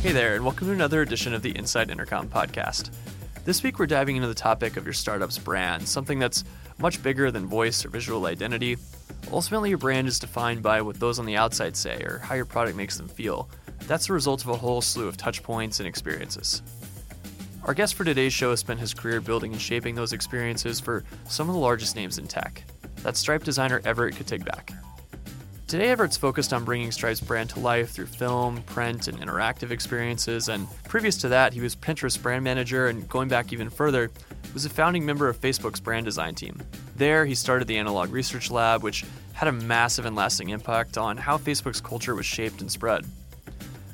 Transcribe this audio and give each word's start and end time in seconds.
Hey 0.00 0.12
there, 0.12 0.36
and 0.36 0.44
welcome 0.44 0.68
to 0.68 0.72
another 0.72 1.02
edition 1.02 1.34
of 1.34 1.42
the 1.42 1.56
Inside 1.56 1.90
Intercom 1.90 2.28
podcast. 2.28 2.90
This 3.44 3.62
week, 3.62 3.78
we're 3.78 3.86
diving 3.86 4.16
into 4.16 4.28
the 4.28 4.34
topic 4.34 4.76
of 4.76 4.84
your 4.84 4.92
startup's 4.92 5.38
brand, 5.38 5.88
something 5.88 6.18
that's 6.18 6.44
much 6.78 7.02
bigger 7.02 7.30
than 7.30 7.46
voice 7.46 7.84
or 7.84 7.88
visual 7.88 8.26
identity. 8.26 8.76
Ultimately, 9.32 9.70
your 9.70 9.78
brand 9.78 10.06
is 10.06 10.18
defined 10.18 10.62
by 10.62 10.80
what 10.80 11.00
those 11.00 11.18
on 11.18 11.26
the 11.26 11.36
outside 11.36 11.76
say 11.76 12.02
or 12.04 12.18
how 12.18 12.36
your 12.36 12.44
product 12.44 12.76
makes 12.76 12.96
them 12.96 13.08
feel. 13.08 13.48
That's 13.88 14.06
the 14.06 14.12
result 14.12 14.42
of 14.42 14.50
a 14.50 14.56
whole 14.56 14.80
slew 14.80 15.08
of 15.08 15.16
touch 15.16 15.42
points 15.42 15.80
and 15.80 15.88
experiences. 15.88 16.62
Our 17.64 17.74
guest 17.74 17.94
for 17.96 18.04
today's 18.04 18.32
show 18.32 18.50
has 18.50 18.60
spent 18.60 18.78
his 18.78 18.94
career 18.94 19.20
building 19.20 19.52
and 19.52 19.60
shaping 19.60 19.96
those 19.96 20.12
experiences 20.12 20.78
for 20.78 21.02
some 21.28 21.48
of 21.48 21.54
the 21.54 21.60
largest 21.60 21.96
names 21.96 22.18
in 22.18 22.28
tech. 22.28 22.62
That's 23.02 23.18
Stripe 23.18 23.42
designer 23.42 23.80
Everett 23.84 24.14
Katigbak. 24.14 24.72
Today, 25.66 25.88
Everett's 25.88 26.16
focused 26.16 26.52
on 26.52 26.64
bringing 26.64 26.92
Stripe's 26.92 27.20
brand 27.20 27.50
to 27.50 27.58
life 27.58 27.90
through 27.90 28.06
film, 28.06 28.62
print, 28.62 29.08
and 29.08 29.18
interactive 29.18 29.72
experiences. 29.72 30.48
And 30.48 30.68
previous 30.84 31.16
to 31.18 31.28
that, 31.30 31.52
he 31.52 31.60
was 31.60 31.74
Pinterest 31.74 32.22
brand 32.22 32.44
manager, 32.44 32.86
and 32.86 33.08
going 33.08 33.28
back 33.28 33.52
even 33.52 33.68
further, 33.68 34.12
was 34.54 34.64
a 34.64 34.70
founding 34.70 35.04
member 35.04 35.28
of 35.28 35.40
Facebook's 35.40 35.80
brand 35.80 36.04
design 36.04 36.36
team. 36.36 36.62
There, 36.94 37.26
he 37.26 37.34
started 37.34 37.66
the 37.66 37.78
Analog 37.78 38.12
Research 38.12 38.48
Lab, 38.48 38.84
which 38.84 39.04
had 39.32 39.48
a 39.48 39.52
massive 39.52 40.06
and 40.06 40.14
lasting 40.14 40.50
impact 40.50 40.96
on 40.96 41.16
how 41.16 41.36
Facebook's 41.36 41.80
culture 41.80 42.14
was 42.14 42.26
shaped 42.26 42.60
and 42.60 42.70
spread. 42.70 43.04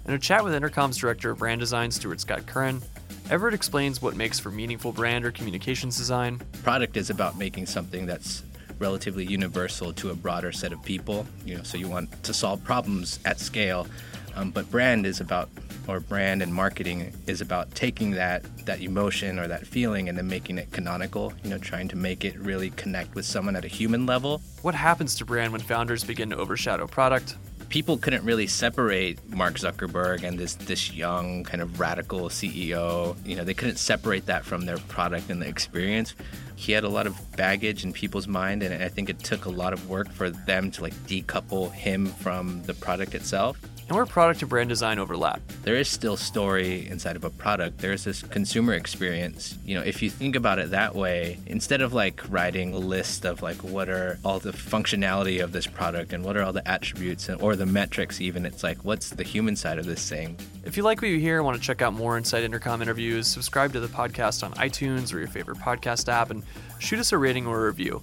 In 0.07 0.13
a 0.13 0.19
chat 0.19 0.45
with 0.45 0.53
Intercom's 0.53 0.99
director 0.99 1.31
of 1.31 1.39
brand 1.39 1.61
design, 1.61 1.91
Stewart 1.91 2.21
Scott 2.21 2.45
Curran, 2.45 2.83
Everett 3.31 3.55
explains 3.55 4.03
what 4.03 4.15
makes 4.15 4.39
for 4.39 4.51
meaningful 4.51 4.93
brand 4.93 5.25
or 5.25 5.33
communications 5.33 5.97
design. 5.97 6.39
Product 6.63 6.99
is 6.99 7.09
about 7.09 7.39
making 7.39 7.65
something 7.65 8.05
that's 8.05 8.43
relatively 8.83 9.25
universal 9.25 9.93
to 9.95 10.11
a 10.11 10.15
broader 10.15 10.53
set 10.53 10.73
of 10.73 10.83
people. 10.83 11.25
You 11.47 11.57
know, 11.57 11.63
so 11.63 11.79
you 11.79 11.89
want 11.89 12.09
to 12.25 12.35
solve 12.35 12.63
problems 12.65 13.21
at 13.25 13.39
scale. 13.39 13.87
Um, 14.35 14.51
but 14.51 14.71
brand 14.71 15.07
is 15.07 15.21
about, 15.21 15.49
or 15.87 16.01
brand 16.01 16.43
and 16.43 16.53
marketing 16.53 17.13
is 17.27 17.41
about 17.41 17.75
taking 17.75 18.11
that 18.13 18.43
that 18.65 18.81
emotion 18.81 19.39
or 19.39 19.47
that 19.47 19.67
feeling 19.67 20.09
and 20.09 20.17
then 20.19 20.27
making 20.27 20.59
it 20.59 20.73
canonical. 20.73 21.33
You 21.45 21.51
know, 21.51 21.59
trying 21.59 21.89
to 21.89 21.97
make 21.97 22.25
it 22.25 22.37
really 22.39 22.71
connect 22.71 23.15
with 23.15 23.25
someone 23.25 23.57
at 23.57 23.65
a 23.65 23.69
human 23.69 24.05
level. 24.05 24.43
What 24.63 24.75
happens 24.75 25.15
to 25.17 25.25
brand 25.25 25.53
when 25.53 25.61
founders 25.61 26.03
begin 26.03 26.31
to 26.31 26.37
overshadow 26.37 26.87
product? 26.87 27.37
People 27.73 27.97
couldn't 27.97 28.23
really 28.23 28.47
separate 28.47 29.19
Mark 29.31 29.55
Zuckerberg 29.55 30.25
and 30.25 30.39
this 30.39 30.57
this 30.57 30.93
young 30.93 31.43
kind 31.43 31.63
of 31.63 31.81
radical 31.81 32.29
CEO. 32.29 33.17
You 33.27 33.35
know, 33.35 33.45
they 33.45 33.55
couldn't 33.55 33.79
separate 33.79 34.27
that 34.27 34.45
from 34.45 34.67
their 34.67 34.77
product 34.77 35.31
and 35.31 35.41
the 35.41 35.49
experience. 35.49 36.15
He 36.55 36.73
had 36.73 36.85
a 36.85 36.89
lot 36.91 37.07
of 37.07 37.17
baggage 37.35 37.83
in 37.83 37.95
people's 37.95 38.29
mind, 38.29 38.63
and 38.63 38.85
I 38.85 38.89
think 38.89 39.09
it 39.09 39.21
took 39.21 39.47
a 39.47 39.51
lot 39.51 39.73
of 39.73 39.89
work 39.89 40.13
for 40.13 40.29
them 40.29 40.71
to 40.73 40.83
like 40.83 40.93
decouple 41.07 41.73
him 41.73 42.09
from 42.09 42.63
the 42.65 42.75
product 42.75 43.15
itself 43.15 43.59
and 43.89 43.97
where 43.97 44.07
product 44.07 44.43
and 44.43 44.49
brand 44.49 44.69
design 44.69 44.99
overlap. 44.99 45.41
There 45.63 45.77
is 45.77 45.89
still 45.89 46.17
story 46.17 46.89
inside 46.89 47.17
of 47.17 47.25
a 47.25 47.31
product. 47.31 47.79
There's 47.79 48.05
this 48.05 48.23
consumer 48.23 48.75
experience. 48.75 49.59
You 49.65 49.75
know, 49.75 49.83
if 49.83 50.03
you 50.03 50.11
think 50.11 50.37
about 50.37 50.59
it 50.59 50.71
that 50.71 50.95
way, 50.95 51.39
instead 51.47 51.83
of 51.83 51.93
like 51.93 52.23
writing 52.29 52.75
a 52.75 52.79
list 52.79 53.25
of 53.25 53.43
like 53.43 53.57
what 53.63 53.89
are 53.89 54.19
all 54.25 54.39
the 54.39 54.53
functionality 54.53 55.43
of 55.43 55.53
this 55.53 55.67
product 55.67 56.13
and 56.13 56.25
what 56.25 56.37
are 56.37 56.43
all 56.43 56.53
the 56.53 56.67
attributes 56.67 57.29
and, 57.29 57.41
or 57.43 57.57
the 57.57 57.67
metrics 57.67 58.21
even, 58.21 58.47
it's 58.47 58.63
like 58.63 58.85
what's 58.85 59.11
the 59.11 59.25
human 59.25 59.57
side 59.57 59.79
of 59.79 59.87
this 59.87 60.09
thing. 60.09 60.37
If 60.65 60.77
you 60.77 60.83
like 60.83 61.03
what 61.03 61.11
you 61.11 61.19
hear 61.19 61.37
and 61.37 61.45
want 61.45 61.61
to 61.61 61.63
check 61.63 61.83
out 61.83 61.93
more 61.93 62.17
Inside 62.17 62.45
Intercom 62.45 62.83
interviews, 62.83 63.27
subscribe 63.27 63.73
to 63.73 63.81
the 63.81 63.89
podcast 63.89 64.43
on 64.43 64.53
iTunes 64.55 65.13
or 65.13 65.19
your 65.19 65.29
favorite 65.29 65.59
podcast 65.59 66.09
app 66.09 66.31
and 66.31 66.43
shoot 66.79 66.99
us 66.99 67.13
a 67.13 67.19
rating 67.19 67.47
or 67.47 67.63
a 67.63 67.67
review. 67.67 68.03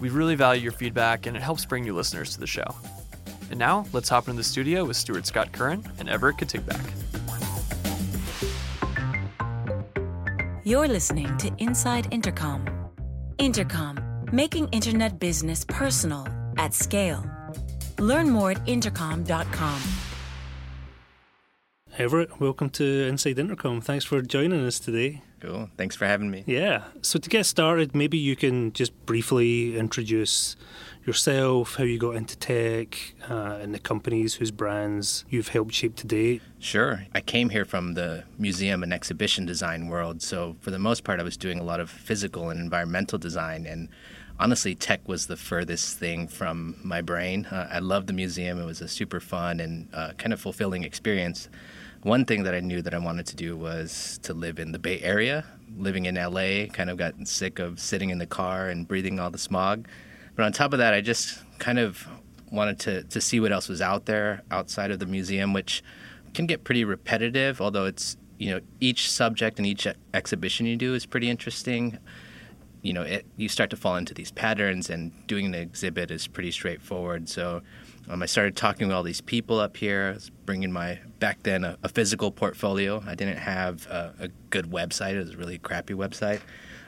We 0.00 0.10
really 0.10 0.34
value 0.34 0.62
your 0.62 0.72
feedback 0.72 1.26
and 1.26 1.36
it 1.36 1.42
helps 1.42 1.64
bring 1.64 1.84
new 1.84 1.94
listeners 1.94 2.34
to 2.34 2.40
the 2.40 2.46
show. 2.46 2.74
And 3.50 3.58
now, 3.58 3.86
let's 3.92 4.08
hop 4.08 4.28
into 4.28 4.38
the 4.38 4.44
studio 4.44 4.84
with 4.84 4.96
Stewart 4.96 5.26
Scott 5.26 5.52
Curran 5.52 5.84
and 5.98 6.08
Everett 6.08 6.36
Katigbak. 6.36 6.80
You're 10.64 10.88
listening 10.88 11.36
to 11.38 11.52
Inside 11.58 12.08
Intercom. 12.10 12.66
Intercom, 13.38 13.98
making 14.32 14.68
internet 14.68 15.18
business 15.18 15.64
personal 15.68 16.26
at 16.56 16.72
scale. 16.72 17.22
Learn 17.98 18.30
more 18.30 18.52
at 18.52 18.66
intercom.com. 18.66 19.80
Everett, 21.96 22.40
welcome 22.40 22.70
to 22.70 22.84
Inside 23.06 23.38
Intercom. 23.38 23.80
Thanks 23.80 24.04
for 24.04 24.20
joining 24.20 24.66
us 24.66 24.80
today. 24.80 25.22
Cool. 25.38 25.70
Thanks 25.76 25.94
for 25.94 26.06
having 26.06 26.28
me. 26.28 26.42
Yeah. 26.44 26.82
So, 27.02 27.20
to 27.20 27.28
get 27.30 27.46
started, 27.46 27.94
maybe 27.94 28.18
you 28.18 28.34
can 28.34 28.72
just 28.72 28.92
briefly 29.06 29.78
introduce 29.78 30.56
yourself, 31.06 31.76
how 31.76 31.84
you 31.84 32.00
got 32.00 32.16
into 32.16 32.36
tech, 32.36 33.14
uh, 33.30 33.58
and 33.60 33.72
the 33.72 33.78
companies 33.78 34.34
whose 34.34 34.50
brands 34.50 35.24
you've 35.30 35.48
helped 35.48 35.72
shape 35.72 35.94
to 35.96 36.06
date? 36.08 36.42
Sure. 36.58 37.06
I 37.14 37.20
came 37.20 37.50
here 37.50 37.64
from 37.64 37.94
the 37.94 38.24
museum 38.38 38.82
and 38.82 38.92
exhibition 38.92 39.46
design 39.46 39.86
world. 39.86 40.20
So, 40.20 40.56
for 40.62 40.72
the 40.72 40.80
most 40.80 41.04
part, 41.04 41.20
I 41.20 41.22
was 41.22 41.36
doing 41.36 41.60
a 41.60 41.64
lot 41.64 41.78
of 41.78 41.90
physical 41.90 42.50
and 42.50 42.58
environmental 42.58 43.20
design. 43.20 43.66
And 43.66 43.88
honestly, 44.40 44.74
tech 44.74 45.06
was 45.06 45.28
the 45.28 45.36
furthest 45.36 45.96
thing 45.98 46.26
from 46.26 46.74
my 46.82 47.02
brain. 47.02 47.46
Uh, 47.46 47.68
I 47.70 47.78
loved 47.78 48.08
the 48.08 48.14
museum, 48.14 48.60
it 48.60 48.64
was 48.64 48.80
a 48.80 48.88
super 48.88 49.20
fun 49.20 49.60
and 49.60 49.88
uh, 49.94 50.12
kind 50.18 50.32
of 50.32 50.40
fulfilling 50.40 50.82
experience. 50.82 51.48
One 52.04 52.26
thing 52.26 52.42
that 52.42 52.54
I 52.54 52.60
knew 52.60 52.82
that 52.82 52.92
I 52.92 52.98
wanted 52.98 53.24
to 53.28 53.36
do 53.36 53.56
was 53.56 54.20
to 54.24 54.34
live 54.34 54.58
in 54.58 54.72
the 54.72 54.78
Bay 54.78 55.00
Area. 55.00 55.42
Living 55.78 56.04
in 56.04 56.16
LA, 56.16 56.66
kind 56.70 56.90
of 56.90 56.98
got 56.98 57.14
sick 57.26 57.58
of 57.58 57.80
sitting 57.80 58.10
in 58.10 58.18
the 58.18 58.26
car 58.26 58.68
and 58.68 58.86
breathing 58.86 59.18
all 59.18 59.30
the 59.30 59.38
smog. 59.38 59.88
But 60.36 60.44
on 60.44 60.52
top 60.52 60.74
of 60.74 60.80
that, 60.80 60.92
I 60.92 61.00
just 61.00 61.42
kind 61.58 61.78
of 61.78 62.06
wanted 62.52 62.78
to, 62.80 63.04
to 63.04 63.22
see 63.22 63.40
what 63.40 63.52
else 63.52 63.70
was 63.70 63.80
out 63.80 64.04
there 64.04 64.42
outside 64.50 64.90
of 64.90 64.98
the 64.98 65.06
museum, 65.06 65.54
which 65.54 65.82
can 66.34 66.44
get 66.44 66.62
pretty 66.62 66.84
repetitive, 66.84 67.62
although 67.62 67.86
it's, 67.86 68.18
you 68.36 68.50
know, 68.50 68.60
each 68.80 69.10
subject 69.10 69.58
and 69.58 69.66
each 69.66 69.88
exhibition 70.12 70.66
you 70.66 70.76
do 70.76 70.92
is 70.92 71.06
pretty 71.06 71.30
interesting. 71.30 71.98
You 72.82 72.92
know, 72.92 73.02
it, 73.02 73.24
you 73.38 73.48
start 73.48 73.70
to 73.70 73.76
fall 73.76 73.96
into 73.96 74.12
these 74.12 74.30
patterns, 74.30 74.90
and 74.90 75.10
doing 75.26 75.46
an 75.46 75.54
exhibit 75.54 76.10
is 76.10 76.26
pretty 76.26 76.50
straightforward. 76.50 77.30
So 77.30 77.62
um, 78.08 78.22
I 78.22 78.26
started 78.26 78.56
talking 78.56 78.88
with 78.88 78.94
all 78.94 79.02
these 79.02 79.20
people 79.20 79.58
up 79.58 79.76
here. 79.76 80.10
I 80.10 80.14
was 80.14 80.30
bringing 80.30 80.70
my, 80.70 80.98
back 81.20 81.42
then, 81.42 81.64
a, 81.64 81.78
a 81.82 81.88
physical 81.88 82.30
portfolio. 82.30 83.02
I 83.06 83.14
didn't 83.14 83.38
have 83.38 83.86
a, 83.86 84.14
a 84.20 84.28
good 84.50 84.66
website, 84.66 85.14
it 85.14 85.20
was 85.20 85.30
a 85.30 85.36
really 85.36 85.58
crappy 85.58 85.94
website. 85.94 86.40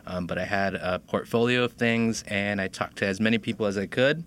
Um, 0.06 0.26
but 0.26 0.38
I 0.38 0.44
had 0.44 0.74
a 0.74 1.00
portfolio 1.00 1.64
of 1.64 1.72
things, 1.72 2.22
and 2.28 2.60
I 2.60 2.68
talked 2.68 2.98
to 2.98 3.06
as 3.06 3.20
many 3.20 3.38
people 3.38 3.66
as 3.66 3.76
I 3.76 3.86
could. 3.86 4.24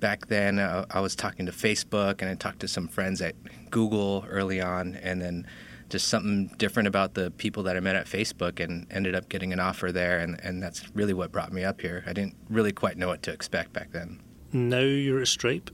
Back 0.00 0.26
then, 0.26 0.58
uh, 0.58 0.84
I 0.90 1.00
was 1.00 1.14
talking 1.14 1.46
to 1.46 1.52
Facebook, 1.52 2.20
and 2.20 2.30
I 2.30 2.34
talked 2.34 2.60
to 2.60 2.68
some 2.68 2.88
friends 2.88 3.22
at 3.22 3.34
Google 3.70 4.26
early 4.28 4.60
on, 4.60 4.96
and 4.96 5.22
then 5.22 5.46
just 5.88 6.08
something 6.08 6.48
different 6.58 6.86
about 6.88 7.14
the 7.14 7.30
people 7.30 7.62
that 7.62 7.76
I 7.76 7.80
met 7.80 7.96
at 7.96 8.06
Facebook, 8.06 8.62
and 8.62 8.86
ended 8.90 9.14
up 9.14 9.28
getting 9.28 9.52
an 9.52 9.60
offer 9.60 9.92
there, 9.92 10.18
and, 10.18 10.38
and 10.40 10.62
that's 10.62 10.94
really 10.94 11.14
what 11.14 11.32
brought 11.32 11.52
me 11.52 11.64
up 11.64 11.80
here. 11.80 12.04
I 12.06 12.12
didn't 12.12 12.34
really 12.50 12.72
quite 12.72 12.98
know 12.98 13.08
what 13.08 13.22
to 13.22 13.32
expect 13.32 13.72
back 13.72 13.92
then. 13.92 14.20
Now 14.52 14.80
you're 14.80 15.20
at 15.22 15.28
Stripe? 15.28 15.70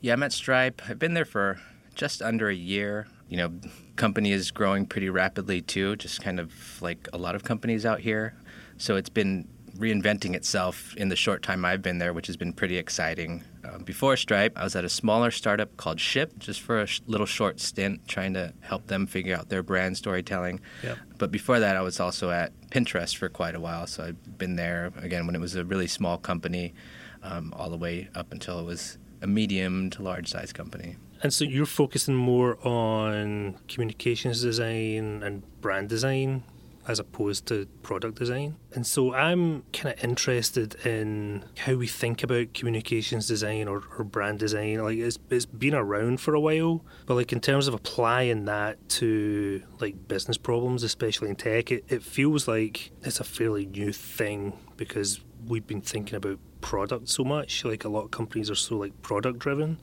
Yeah, 0.00 0.12
I'm 0.12 0.22
at 0.22 0.32
Stripe. 0.32 0.82
I've 0.88 0.98
been 0.98 1.14
there 1.14 1.24
for 1.24 1.60
just 1.94 2.22
under 2.22 2.48
a 2.48 2.54
year. 2.54 3.06
You 3.28 3.36
know, 3.36 3.52
company 3.96 4.32
is 4.32 4.50
growing 4.50 4.86
pretty 4.86 5.10
rapidly 5.10 5.60
too, 5.60 5.96
just 5.96 6.22
kind 6.22 6.38
of 6.38 6.52
like 6.80 7.08
a 7.12 7.18
lot 7.18 7.34
of 7.34 7.44
companies 7.44 7.84
out 7.84 8.00
here. 8.00 8.34
So 8.76 8.96
it's 8.96 9.08
been 9.08 9.48
reinventing 9.76 10.34
itself 10.34 10.94
in 10.96 11.08
the 11.08 11.16
short 11.16 11.42
time 11.42 11.64
I've 11.64 11.82
been 11.82 11.98
there, 11.98 12.12
which 12.12 12.26
has 12.28 12.36
been 12.36 12.52
pretty 12.52 12.76
exciting. 12.76 13.44
Uh, 13.64 13.78
before 13.78 14.16
Stripe, 14.16 14.56
I 14.56 14.64
was 14.64 14.74
at 14.76 14.84
a 14.84 14.88
smaller 14.88 15.30
startup 15.30 15.76
called 15.76 15.98
Shyp, 15.98 16.38
just 16.38 16.60
for 16.60 16.80
a 16.80 16.86
sh- 16.86 17.00
little 17.06 17.26
short 17.26 17.60
stint, 17.60 18.06
trying 18.08 18.34
to 18.34 18.52
help 18.60 18.86
them 18.86 19.06
figure 19.06 19.36
out 19.36 19.48
their 19.48 19.62
brand 19.62 19.96
storytelling. 19.96 20.60
Yep. 20.82 20.98
But 21.18 21.30
before 21.30 21.60
that, 21.60 21.76
I 21.76 21.82
was 21.82 22.00
also 22.00 22.30
at 22.30 22.52
Pinterest 22.70 23.16
for 23.16 23.28
quite 23.28 23.54
a 23.54 23.60
while. 23.60 23.86
So 23.86 24.04
I've 24.04 24.38
been 24.38 24.56
there 24.56 24.92
again 24.96 25.26
when 25.26 25.34
it 25.34 25.40
was 25.40 25.54
a 25.54 25.64
really 25.64 25.88
small 25.88 26.18
company, 26.18 26.72
um, 27.22 27.52
all 27.56 27.68
the 27.68 27.76
way 27.76 28.08
up 28.14 28.32
until 28.32 28.58
it 28.60 28.64
was 28.64 28.98
a 29.22 29.26
medium 29.26 29.90
to 29.90 30.02
large 30.02 30.28
size 30.28 30.52
company. 30.52 30.96
And 31.22 31.32
so 31.34 31.44
you're 31.44 31.66
focusing 31.66 32.14
more 32.14 32.58
on 32.66 33.58
communications 33.68 34.42
design 34.42 35.22
and 35.22 35.42
brand 35.60 35.88
design 35.88 36.44
as 36.88 36.98
opposed 36.98 37.44
to 37.44 37.66
product 37.82 38.18
design. 38.18 38.56
And 38.72 38.86
so 38.86 39.12
I'm 39.12 39.62
kind 39.74 39.94
of 39.94 40.02
interested 40.02 40.74
in 40.86 41.44
how 41.58 41.74
we 41.74 41.86
think 41.86 42.22
about 42.22 42.54
communications 42.54 43.28
design 43.28 43.68
or, 43.68 43.82
or 43.98 44.04
brand 44.04 44.38
design. 44.38 44.82
Like 44.82 44.96
it's 44.96 45.18
it's 45.28 45.44
been 45.44 45.74
around 45.74 46.20
for 46.22 46.34
a 46.34 46.40
while, 46.40 46.82
but 47.04 47.14
like 47.14 47.32
in 47.32 47.40
terms 47.40 47.68
of 47.68 47.74
applying 47.74 48.46
that 48.46 48.88
to 48.90 49.62
like 49.80 50.08
business 50.08 50.38
problems, 50.38 50.82
especially 50.82 51.28
in 51.28 51.36
tech, 51.36 51.70
it, 51.70 51.84
it 51.88 52.02
feels 52.02 52.48
like 52.48 52.90
it's 53.02 53.20
a 53.20 53.24
fairly 53.24 53.66
new 53.66 53.92
thing 53.92 54.58
because 54.78 55.20
we've 55.46 55.66
been 55.66 55.80
thinking 55.80 56.16
about 56.16 56.38
product 56.60 57.08
so 57.08 57.24
much. 57.24 57.64
Like 57.64 57.84
a 57.84 57.88
lot 57.88 58.04
of 58.04 58.10
companies 58.10 58.50
are 58.50 58.54
so 58.54 58.76
like 58.76 59.00
product 59.02 59.38
driven. 59.38 59.78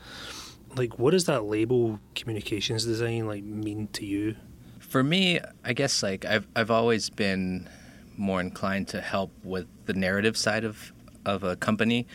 Like 0.75 0.99
what 0.99 1.11
does 1.11 1.25
that 1.25 1.45
label 1.45 1.99
communications 2.15 2.85
design 2.85 3.27
like 3.27 3.43
mean 3.43 3.87
to 3.93 4.05
you? 4.05 4.35
For 4.79 5.03
me, 5.03 5.39
I 5.63 5.73
guess 5.73 6.03
like 6.03 6.25
I've 6.25 6.47
I've 6.55 6.71
always 6.71 7.09
been 7.09 7.69
more 8.17 8.39
inclined 8.41 8.87
to 8.89 9.01
help 9.01 9.31
with 9.43 9.67
the 9.85 9.93
narrative 9.93 10.37
side 10.37 10.63
of 10.63 10.93
of 11.25 11.43
a 11.43 11.55
company. 11.55 12.07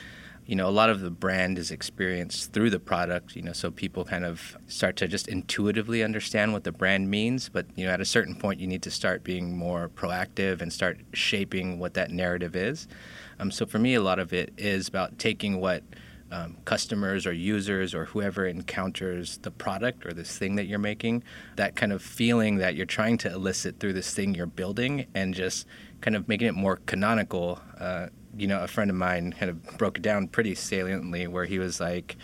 you 0.50 0.56
know, 0.56 0.69
a 0.69 0.70
lot 0.70 0.90
of 0.90 1.00
the 1.00 1.10
brand 1.10 1.58
is 1.58 1.70
experienced 1.70 2.52
through 2.52 2.70
the 2.70 2.81
product, 2.81 3.37
you 3.37 3.42
know, 3.42 3.52
so 3.52 3.70
people 3.70 4.04
kind 4.04 4.25
of 4.25 4.56
start 4.66 4.96
to 4.96 5.06
just 5.06 5.28
intuitively 5.28 6.02
understand 6.02 6.52
what 6.52 6.64
the 6.64 6.72
brand 6.72 7.08
means. 7.08 7.48
But, 7.48 7.66
you 7.76 7.87
know, 7.87 7.92
at 7.92 8.00
a 8.00 8.04
certain 8.04 8.34
point, 8.34 8.58
you 8.58 8.66
need 8.66 8.82
to 8.82 8.90
start 8.90 9.22
being 9.22 9.56
more 9.56 9.88
proactive 9.88 10.60
and 10.60 10.72
start 10.72 10.98
shaping 11.12 11.78
what 11.78 11.94
that 11.94 12.10
narrative 12.10 12.56
is. 12.56 12.88
Um, 13.40 13.50
so 13.50 13.64
for 13.64 13.78
me, 13.78 13.94
a 13.94 14.02
lot 14.02 14.19
of 14.19 14.34
it 14.34 14.52
is 14.58 14.87
about 14.87 15.19
taking 15.19 15.60
what 15.60 15.82
um, 16.31 16.58
customers 16.64 17.26
or 17.26 17.32
users 17.32 17.94
or 17.94 18.04
whoever 18.04 18.46
encounters 18.46 19.38
the 19.38 19.50
product 19.50 20.04
or 20.06 20.12
this 20.12 20.37
thing 20.37 20.56
that 20.56 20.66
you're 20.66 20.78
making, 20.78 21.25
that 21.56 21.75
kind 21.75 21.92
of 21.92 22.02
feeling 22.02 22.56
that 22.56 22.76
you're 22.76 22.87
trying 22.87 23.16
to 23.19 23.32
elicit 23.32 23.81
through 23.81 23.94
this 23.94 24.12
thing 24.12 24.34
you're 24.34 24.46
building 24.46 25.06
and 25.14 25.34
just 25.34 25.66
kind 26.02 26.14
of 26.14 26.28
making 26.28 26.48
it 26.48 26.54
more 26.54 26.76
canonical. 26.87 27.60
Uh, 27.78 28.08
you 28.37 28.46
know, 28.46 28.62
a 28.62 28.69
friend 28.69 28.90
of 28.90 28.96
mine 28.96 29.32
kind 29.32 29.50
of 29.50 29.78
broke 29.78 29.96
it 29.96 30.02
down 30.02 30.28
pretty 30.28 30.54
saliently 30.54 31.26
where 31.26 31.46
he 31.46 31.58
was 31.58 31.81
like, 31.81 32.16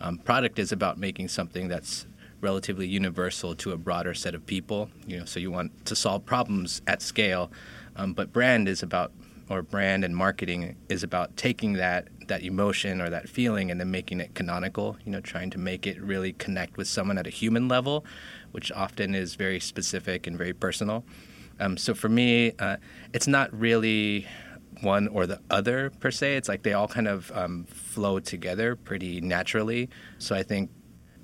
um, 0.00 0.18
product 0.18 0.58
is 0.58 0.72
about 0.72 0.98
making 0.98 1.28
something 1.28 1.68
that's 1.68 2.06
relatively 2.40 2.86
universal 2.86 3.54
to 3.54 3.72
a 3.72 3.76
broader 3.76 4.12
set 4.12 4.34
of 4.34 4.44
people. 4.44 4.90
You 5.06 5.20
know, 5.20 5.24
so 5.24 5.38
you 5.40 5.50
want 5.50 5.86
to 5.86 5.96
solve 5.96 6.26
problems 6.26 6.82
at 6.86 7.00
scale, 7.00 7.50
um, 7.96 8.12
but 8.12 8.32
brand 8.32 8.68
is 8.68 8.82
about 8.82 9.12
or 9.48 9.62
brand 9.62 10.04
and 10.04 10.16
marketing 10.16 10.76
is 10.88 11.02
about 11.02 11.36
taking 11.36 11.74
that 11.74 12.08
that 12.28 12.42
emotion 12.42 13.02
or 13.02 13.10
that 13.10 13.28
feeling 13.28 13.70
and 13.70 13.78
then 13.78 13.90
making 13.90 14.20
it 14.20 14.34
canonical. 14.34 14.96
You 15.04 15.12
know, 15.12 15.20
trying 15.20 15.50
to 15.50 15.58
make 15.58 15.86
it 15.86 16.00
really 16.00 16.32
connect 16.32 16.76
with 16.76 16.88
someone 16.88 17.18
at 17.18 17.26
a 17.26 17.30
human 17.30 17.68
level, 17.68 18.04
which 18.52 18.72
often 18.72 19.14
is 19.14 19.34
very 19.34 19.60
specific 19.60 20.26
and 20.26 20.36
very 20.36 20.52
personal. 20.52 21.04
Um, 21.60 21.76
so 21.76 21.94
for 21.94 22.08
me, 22.08 22.52
uh, 22.58 22.76
it's 23.12 23.28
not 23.28 23.52
really 23.58 24.26
one 24.80 25.08
or 25.08 25.26
the 25.26 25.40
other 25.50 25.90
per 26.00 26.10
se. 26.10 26.36
It's 26.36 26.48
like 26.48 26.62
they 26.62 26.72
all 26.72 26.88
kind 26.88 27.08
of 27.08 27.30
um, 27.34 27.64
flow 27.64 28.18
together 28.20 28.76
pretty 28.76 29.20
naturally. 29.20 29.88
So 30.18 30.34
I 30.34 30.42
think, 30.42 30.70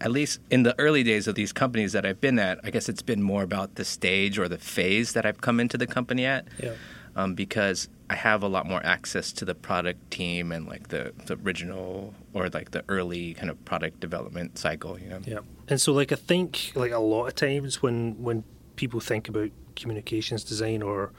at 0.00 0.10
least 0.10 0.40
in 0.50 0.62
the 0.62 0.78
early 0.78 1.02
days 1.02 1.28
of 1.28 1.34
these 1.34 1.52
companies 1.52 1.92
that 1.92 2.06
I've 2.06 2.20
been 2.20 2.38
at, 2.38 2.58
I 2.64 2.70
guess 2.70 2.88
it's 2.88 3.02
been 3.02 3.22
more 3.22 3.42
about 3.42 3.74
the 3.74 3.84
stage 3.84 4.38
or 4.38 4.48
the 4.48 4.58
phase 4.58 5.12
that 5.12 5.26
I've 5.26 5.40
come 5.40 5.60
into 5.60 5.76
the 5.76 5.86
company 5.86 6.24
at. 6.24 6.46
Yeah. 6.62 6.72
Um, 7.16 7.34
because 7.34 7.88
I 8.08 8.14
have 8.14 8.42
a 8.42 8.48
lot 8.48 8.66
more 8.66 8.84
access 8.84 9.32
to 9.32 9.44
the 9.44 9.54
product 9.54 10.10
team 10.10 10.52
and 10.52 10.66
like 10.66 10.88
the, 10.88 11.12
the 11.26 11.38
original 11.44 12.14
or 12.34 12.48
like 12.48 12.72
the 12.72 12.84
early 12.88 13.34
kind 13.34 13.50
of 13.50 13.64
product 13.64 14.00
development 14.00 14.58
cycle, 14.58 14.98
you 14.98 15.08
know. 15.08 15.20
Yeah. 15.24 15.38
And 15.68 15.80
so 15.80 15.92
like 15.92 16.12
I 16.12 16.16
think 16.16 16.72
like 16.74 16.92
a 16.92 16.98
lot 16.98 17.26
of 17.26 17.34
times 17.34 17.82
when 17.82 18.20
when 18.22 18.44
people 18.76 19.00
think 19.00 19.28
about 19.28 19.50
communications 19.76 20.42
design 20.42 20.82
or 20.82 21.12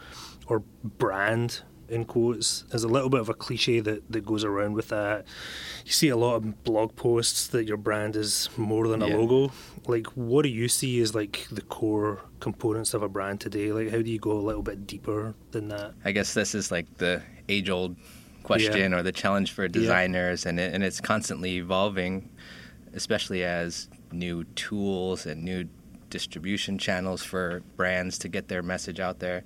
or 0.48 0.64
brand 0.84 1.62
in 1.92 2.06
quotes. 2.06 2.62
There's 2.70 2.84
a 2.84 2.88
little 2.88 3.10
bit 3.10 3.20
of 3.20 3.30
a 3.30 3.34
cliche 3.34 3.80
that, 3.82 4.10
that 4.12 4.26
goes 4.26 4.44
around 4.44 4.74
with 4.74 4.88
that. 4.90 5.26
You 5.86 5.92
see 5.92 6.08
a 6.10 6.16
lot 6.18 6.36
of 6.36 6.64
blog 6.64 6.96
posts 6.96 7.48
that 7.48 7.66
your 7.68 7.78
brand 7.78 8.16
is 8.16 8.50
more 8.58 8.88
than 8.88 9.02
a 9.02 9.08
Yeah. 9.08 9.18
logo. 9.18 9.54
Like, 9.88 10.08
what 10.16 10.44
do 10.44 10.50
you 10.50 10.68
see 10.68 11.02
as 11.02 11.14
like 11.14 11.48
the 11.52 11.62
core 11.62 12.22
components 12.40 12.94
of 12.94 13.04
a 13.04 13.10
brand 13.10 13.42
today? 13.42 13.72
Like, 13.74 13.90
how 13.92 14.02
do 14.02 14.10
you 14.10 14.20
go 14.20 14.32
a 14.32 14.42
little 14.42 14.64
bit 14.64 14.88
deeper 14.88 15.36
than 15.52 15.68
that? 15.68 15.94
I 16.06 16.12
guess 16.12 16.34
this 16.34 16.56
is 16.56 16.72
like 16.72 16.98
the 16.98 17.22
age 17.50 17.70
old 17.70 17.96
question 18.44 18.94
or 18.94 19.04
the 19.04 19.12
challenge 19.12 19.52
for 19.52 19.68
designers, 19.68 20.46
and, 20.46 20.60
it, 20.60 20.74
and 20.74 20.84
it's 20.84 21.00
constantly 21.02 21.58
evolving, 21.58 22.30
especially 22.94 23.44
as 23.44 23.90
new 24.12 24.44
tools 24.56 25.26
and 25.26 25.44
new 25.44 25.66
distribution 26.10 26.78
channels 26.78 27.24
for 27.24 27.62
brands 27.78 28.18
to 28.20 28.28
get 28.28 28.48
their 28.48 28.62
message 28.62 29.00
out 29.00 29.20
there. 29.20 29.44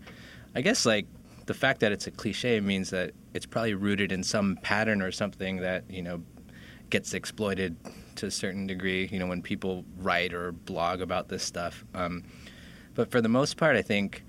I 0.55 0.61
guess 0.61 0.85
like 0.85 1.05
the 1.45 1.53
fact 1.53 1.79
that 1.81 1.91
it's 1.91 2.07
a 2.07 2.11
cliche 2.11 2.59
means 2.59 2.89
that 2.89 3.11
it's 3.33 3.45
probably 3.45 3.73
rooted 3.73 4.11
in 4.11 4.23
some 4.23 4.57
pattern 4.61 5.01
or 5.01 5.11
something 5.11 5.57
that, 5.57 5.83
you 5.89 6.01
know, 6.01 6.23
gets 6.89 7.13
exploited 7.13 7.75
to 8.15 8.27
a 8.27 8.31
certain 8.31 8.67
degree, 8.67 9.07
you 9.11 9.19
know, 9.19 9.27
when 9.27 9.41
people 9.41 9.85
write 9.97 10.33
or 10.33 10.51
blog 10.51 11.01
about 11.01 11.29
this 11.29 11.43
stuff. 11.43 11.83
Um, 11.93 12.23
but 12.93 13.11
for 13.11 13.21
the 13.21 13.29
most 13.29 13.57
part, 13.57 13.75
I 13.75 13.81
think 13.81 14.23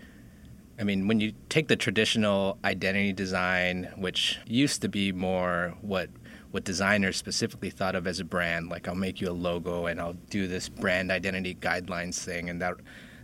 I 0.78 0.84
mean, 0.84 1.08
when 1.08 1.20
you 1.20 1.32
take 1.48 1.68
the 1.68 1.76
traditional 1.76 2.58
identity 2.64 3.12
design, 3.12 3.90
which 3.96 4.38
used 4.46 4.82
to 4.82 4.88
be 4.88 5.12
more 5.12 5.74
what 5.80 6.10
what 6.50 6.64
designers 6.64 7.16
specifically 7.16 7.70
thought 7.70 7.94
of 7.94 8.06
as 8.06 8.20
a 8.20 8.24
brand, 8.24 8.68
like 8.68 8.86
I'll 8.88 8.94
make 8.94 9.20
you 9.20 9.30
a 9.30 9.32
logo 9.32 9.86
and 9.86 10.00
I'll 10.00 10.16
do 10.30 10.46
this 10.46 10.68
brand 10.68 11.10
identity 11.10 11.54
guidelines 11.54 12.22
thing, 12.22 12.50
and 12.50 12.60
that 12.60 12.74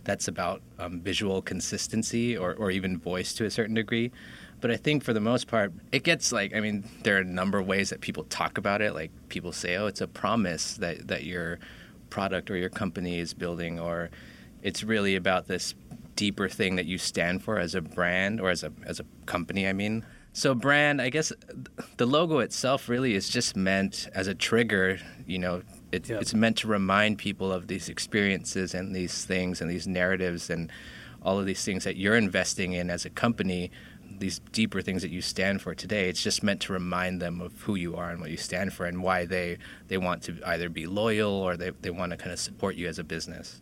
that's 0.03 0.27
about 0.27 0.61
um, 0.79 0.99
visual 0.99 1.41
consistency 1.41 2.37
or, 2.37 2.53
or 2.55 2.71
even 2.71 2.97
voice 2.97 3.33
to 3.35 3.45
a 3.45 3.51
certain 3.51 3.75
degree. 3.75 4.11
But 4.61 4.71
I 4.71 4.77
think 4.77 5.03
for 5.03 5.13
the 5.13 5.19
most 5.19 5.47
part, 5.47 5.73
it 5.91 6.03
gets 6.03 6.31
like 6.31 6.55
I 6.55 6.61
mean, 6.61 6.85
there 7.03 7.17
are 7.17 7.21
a 7.21 7.25
number 7.25 7.59
of 7.59 7.67
ways 7.67 7.89
that 7.89 8.01
people 8.01 8.23
talk 8.25 8.57
about 8.57 8.81
it. 8.81 8.93
Like 8.93 9.11
people 9.27 9.51
say, 9.51 9.75
"Oh, 9.75 9.87
it's 9.87 9.99
a 10.01 10.07
promise 10.07 10.75
that 10.77 11.07
that 11.09 11.25
your 11.25 11.59
product 12.09 12.49
or 12.49 12.55
your 12.55 12.69
company 12.69 13.19
is 13.19 13.33
building," 13.33 13.77
or 13.79 14.09
it's 14.61 14.83
really 14.83 15.15
about 15.15 15.47
this 15.47 15.75
deeper 16.15 16.47
thing 16.47 16.77
that 16.77 16.85
you 16.85 16.97
stand 16.97 17.43
for 17.43 17.59
as 17.59 17.75
a 17.75 17.81
brand 17.81 18.39
or 18.39 18.49
as 18.49 18.63
a 18.63 18.71
as 18.85 19.01
a 19.01 19.05
company. 19.25 19.67
I 19.67 19.73
mean, 19.73 20.05
so 20.31 20.55
brand. 20.55 21.01
I 21.01 21.09
guess 21.09 21.33
the 21.97 22.05
logo 22.05 22.39
itself 22.39 22.87
really 22.87 23.15
is 23.15 23.27
just 23.27 23.57
meant 23.57 24.07
as 24.15 24.27
a 24.27 24.33
trigger. 24.33 24.97
You 25.27 25.39
know, 25.39 25.61
it, 25.93 26.09
Yeah. 26.09 26.19
it's 26.19 26.33
meant 26.33 26.57
to 26.57 26.67
remind 26.67 27.17
people 27.17 27.51
of 27.51 27.67
these 27.67 27.87
experiences 27.89 28.73
and 28.73 28.95
these 28.95 29.25
things 29.25 29.61
and 29.61 29.69
these 29.69 29.87
narratives 29.87 30.49
and 30.49 30.71
all 31.21 31.39
of 31.39 31.45
these 31.45 31.63
things 31.63 31.83
that 31.85 31.95
you're 31.95 32.15
investing 32.17 32.73
in 32.73 32.89
as 32.89 33.05
a 33.05 33.09
company. 33.09 33.71
These 34.19 34.39
deeper 34.51 34.81
things 34.81 35.01
that 35.01 35.09
you 35.11 35.21
stand 35.21 35.61
for 35.61 35.73
today. 35.73 36.07
It's 36.09 36.21
just 36.21 36.43
meant 36.43 36.61
to 36.61 36.73
remind 36.73 37.21
them 37.21 37.41
of 37.41 37.59
who 37.63 37.75
you 37.75 37.95
are 37.95 38.09
and 38.11 38.19
what 38.21 38.29
you 38.29 38.37
stand 38.37 38.71
for 38.73 38.85
and 38.85 39.01
why 39.01 39.25
they 39.25 39.57
they 39.87 39.97
want 39.97 40.21
to 40.23 40.37
either 40.45 40.69
be 40.69 40.85
loyal 40.85 41.31
or 41.31 41.57
they, 41.57 41.71
they 41.81 41.89
want 41.89 42.11
to 42.11 42.17
kind 42.17 42.31
of 42.31 42.39
support 42.39 42.75
you 42.75 42.87
as 42.87 42.99
a 42.99 43.03
business. 43.03 43.61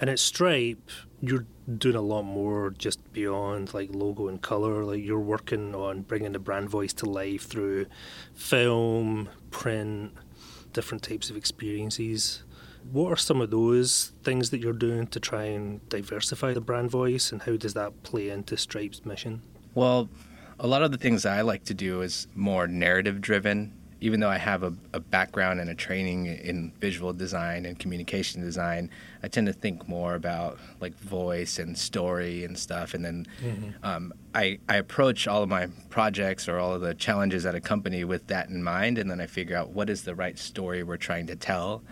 And 0.00 0.08
at 0.10 0.18
Stripe, 0.18 0.90
you're 1.22 1.46
doing 1.78 1.96
a 1.96 2.02
lot 2.02 2.22
more 2.22 2.70
just 2.76 3.00
beyond 3.12 3.72
like 3.74 3.88
logo 3.92 4.28
and 4.28 4.40
color. 4.40 4.84
Like 4.84 5.02
you're 5.02 5.18
working 5.18 5.74
on 5.74 6.02
bringing 6.02 6.32
the 6.32 6.38
brand 6.38 6.68
voice 6.70 6.92
to 6.94 7.06
life 7.06 7.46
through 7.46 7.86
film, 8.34 9.28
print, 9.50 10.12
different 10.76 11.02
types 11.02 11.30
of 11.30 11.36
experiences. 11.36 12.44
What 12.92 13.10
are 13.10 13.16
some 13.16 13.40
of 13.40 13.50
those 13.50 14.12
things 14.22 14.50
that 14.50 14.60
you're 14.60 14.74
doing 14.74 15.06
to 15.08 15.18
try 15.18 15.44
and 15.44 15.80
diversify 15.88 16.52
the 16.52 16.60
brand 16.60 16.90
voice, 16.90 17.32
and 17.32 17.42
how 17.42 17.56
does 17.56 17.72
that 17.74 18.02
play 18.02 18.28
into 18.28 18.58
Stripe's 18.58 19.04
mission? 19.04 19.40
Well, 19.74 20.10
a 20.60 20.66
lot 20.66 20.82
of 20.82 20.92
the 20.92 20.98
things 20.98 21.24
I 21.24 21.40
like 21.40 21.64
to 21.64 21.74
do 21.74 22.02
is 22.02 22.28
more 22.34 22.68
narrative 22.68 23.22
driven. 23.22 23.72
Even 24.00 24.20
though 24.20 24.28
I 24.28 24.36
have 24.36 24.62
a, 24.62 24.74
a 24.92 25.00
background 25.00 25.58
and 25.58 25.70
a 25.70 25.74
training 25.74 26.26
in 26.26 26.70
visual 26.80 27.14
design 27.14 27.64
and 27.64 27.78
communication 27.78 28.42
design, 28.42 28.90
I 29.22 29.28
tend 29.28 29.46
to 29.46 29.54
think 29.54 29.88
more 29.88 30.14
about 30.14 30.58
like 30.80 30.94
voice 30.98 31.58
and 31.58 31.76
story 31.76 32.44
and 32.44 32.58
stuff. 32.58 32.92
And 32.92 33.04
then 33.04 33.26
um, 33.82 34.12
I, 34.34 34.58
I 34.68 34.76
approach 34.76 35.26
all 35.26 35.42
of 35.42 35.48
my 35.48 35.68
projects 35.88 36.46
or 36.46 36.58
all 36.58 36.74
of 36.74 36.82
the 36.82 36.94
challenges 36.94 37.46
at 37.46 37.54
a 37.54 37.60
company 37.60 38.04
with 38.04 38.26
that 38.26 38.50
in 38.50 38.62
mind. 38.62 38.98
And 38.98 39.10
then 39.10 39.20
I 39.20 39.26
figure 39.26 39.56
out 39.56 39.70
what 39.70 39.88
is 39.88 40.02
the 40.02 40.14
right 40.14 40.38
story 40.38 40.82
we're 40.82 40.98
trying 40.98 41.26
to 41.28 41.36
tell. 41.36 41.82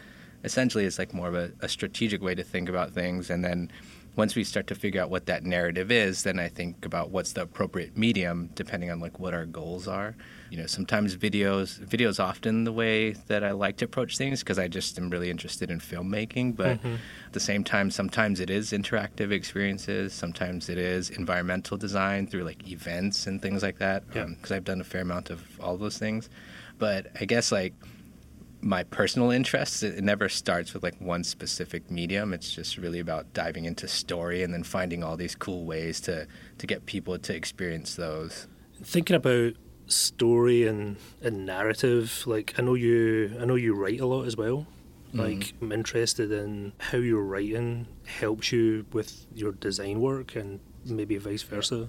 Essentially, 0.44 0.84
it's 0.84 0.98
like 0.98 1.14
more 1.14 1.28
of 1.28 1.34
a, 1.34 1.52
a 1.60 1.68
strategic 1.70 2.22
way 2.22 2.34
to 2.34 2.44
think 2.44 2.68
about 2.68 2.92
things. 2.92 3.30
And 3.30 3.42
then 3.42 3.70
once 4.16 4.36
we 4.36 4.44
start 4.44 4.66
to 4.68 4.74
figure 4.74 5.00
out 5.02 5.10
what 5.10 5.26
that 5.26 5.44
narrative 5.44 5.90
is, 5.90 6.22
then 6.22 6.38
I 6.38 6.48
think 6.48 6.86
about 6.86 7.10
what's 7.10 7.32
the 7.32 7.42
appropriate 7.42 7.96
medium 7.96 8.50
depending 8.54 8.90
on 8.90 9.00
like 9.00 9.18
what 9.18 9.34
our 9.34 9.44
goals 9.44 9.88
are. 9.88 10.14
You 10.50 10.58
know, 10.58 10.66
sometimes 10.66 11.16
videos 11.16 11.80
videos 11.84 12.22
often 12.22 12.64
the 12.64 12.72
way 12.72 13.12
that 13.26 13.42
I 13.42 13.50
like 13.50 13.76
to 13.78 13.86
approach 13.86 14.16
things 14.16 14.40
because 14.40 14.58
I 14.58 14.68
just 14.68 14.96
am 14.98 15.10
really 15.10 15.30
interested 15.30 15.70
in 15.70 15.80
filmmaking, 15.80 16.54
but 16.54 16.78
mm-hmm. 16.78 16.94
at 17.26 17.32
the 17.32 17.40
same 17.40 17.64
time 17.64 17.90
sometimes 17.90 18.38
it 18.38 18.50
is 18.50 18.70
interactive 18.70 19.32
experiences, 19.32 20.12
sometimes 20.12 20.68
it 20.68 20.78
is 20.78 21.10
environmental 21.10 21.76
design 21.76 22.28
through 22.28 22.44
like 22.44 22.68
events 22.70 23.26
and 23.26 23.42
things 23.42 23.62
like 23.62 23.78
that 23.78 24.04
Yeah. 24.14 24.22
Um, 24.22 24.34
because 24.34 24.52
I've 24.52 24.64
done 24.64 24.80
a 24.80 24.84
fair 24.84 25.02
amount 25.02 25.30
of 25.30 25.42
all 25.60 25.76
those 25.76 25.98
things. 25.98 26.30
But 26.78 27.06
I 27.20 27.24
guess 27.24 27.50
like 27.50 27.74
my 28.64 28.82
personal 28.82 29.30
interests 29.30 29.82
it, 29.82 30.02
never 30.02 30.28
starts 30.28 30.72
with 30.72 30.82
like 30.82 30.98
one 31.00 31.22
specific 31.22 31.90
medium 31.90 32.32
it's 32.32 32.54
just 32.54 32.78
really 32.78 32.98
about 32.98 33.30
diving 33.34 33.66
into 33.66 33.86
story 33.86 34.42
and 34.42 34.54
then 34.54 34.62
finding 34.62 35.04
all 35.04 35.16
these 35.16 35.34
cool 35.34 35.64
ways 35.64 36.00
to 36.00 36.26
to 36.56 36.66
get 36.66 36.86
people 36.86 37.18
to 37.18 37.34
experience 37.36 37.94
those 37.94 38.48
Thinking 38.82 39.16
about 39.16 39.54
story 39.86 40.66
and, 40.66 40.96
and 41.22 41.46
narrative, 41.46 42.24
like 42.26 42.54
I 42.58 42.62
know 42.62 42.74
you 42.74 43.36
I 43.40 43.44
know 43.44 43.54
you 43.54 43.74
write 43.74 44.00
a 44.00 44.06
lot 44.06 44.26
as 44.26 44.36
well. 44.36 44.66
Mm-hmm. 45.08 45.20
Like 45.20 45.54
I'm 45.60 45.72
interested 45.72 46.32
in 46.32 46.72
how 46.78 46.98
your 46.98 47.22
writing 47.22 47.86
helps 48.04 48.52
you 48.52 48.86
with 48.92 49.26
your 49.34 49.52
design 49.52 50.00
work 50.00 50.34
and 50.36 50.60
maybe 50.84 51.16
vice 51.16 51.42
versa. 51.42 51.88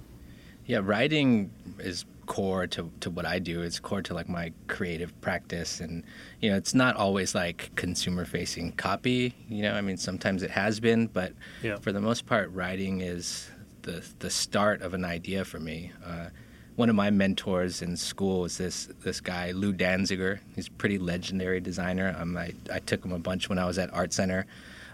yeah 0.66 0.80
writing 0.82 1.52
is 1.80 2.06
core 2.26 2.66
to, 2.68 2.92
to 3.00 3.10
what 3.10 3.26
i 3.26 3.40
do 3.40 3.62
it's 3.62 3.80
core 3.80 4.02
to 4.02 4.14
like 4.14 4.28
my 4.30 4.52
creative 4.68 5.20
practice 5.22 5.80
and 5.80 6.04
you 6.42 6.50
know 6.50 6.58
it's 6.58 6.74
not 6.74 6.96
always 6.96 7.34
like 7.36 7.72
consumer 7.76 8.26
facing 8.26 8.72
copy 8.74 9.34
you 9.50 9.62
know 9.62 9.74
i 9.74 9.82
mean 9.82 9.98
sometimes 9.98 10.44
it 10.44 10.52
has 10.52 10.80
been 10.80 11.08
but 11.08 11.34
Yeah. 11.62 11.78
for 11.78 11.92
the 11.92 12.02
most 12.02 12.26
part 12.26 12.52
writing 12.52 13.02
is 13.02 13.50
the 13.84 14.04
the 14.20 14.30
start 14.30 14.82
of 14.82 14.94
an 14.94 15.06
idea 15.06 15.46
for 15.46 15.60
me 15.60 15.92
uh, 16.06 16.30
one 16.76 16.90
of 16.90 16.96
my 16.96 17.10
mentors 17.10 17.82
in 17.82 17.96
school 17.96 18.42
was 18.42 18.58
this 18.58 18.90
this 19.04 19.22
guy 19.22 19.52
Lou 19.52 19.72
Danziger. 19.72 20.40
He's 20.56 20.68
a 20.68 20.72
pretty 20.72 20.98
legendary 20.98 21.62
designer. 21.62 22.14
Um, 22.20 22.36
I 22.36 22.52
I 22.70 22.80
took 22.80 23.06
him 23.06 23.14
a 23.14 23.18
bunch 23.20 23.48
when 23.48 23.58
I 23.58 23.64
was 23.66 23.78
at 23.78 23.94
Art 23.94 24.12
Center, 24.12 24.46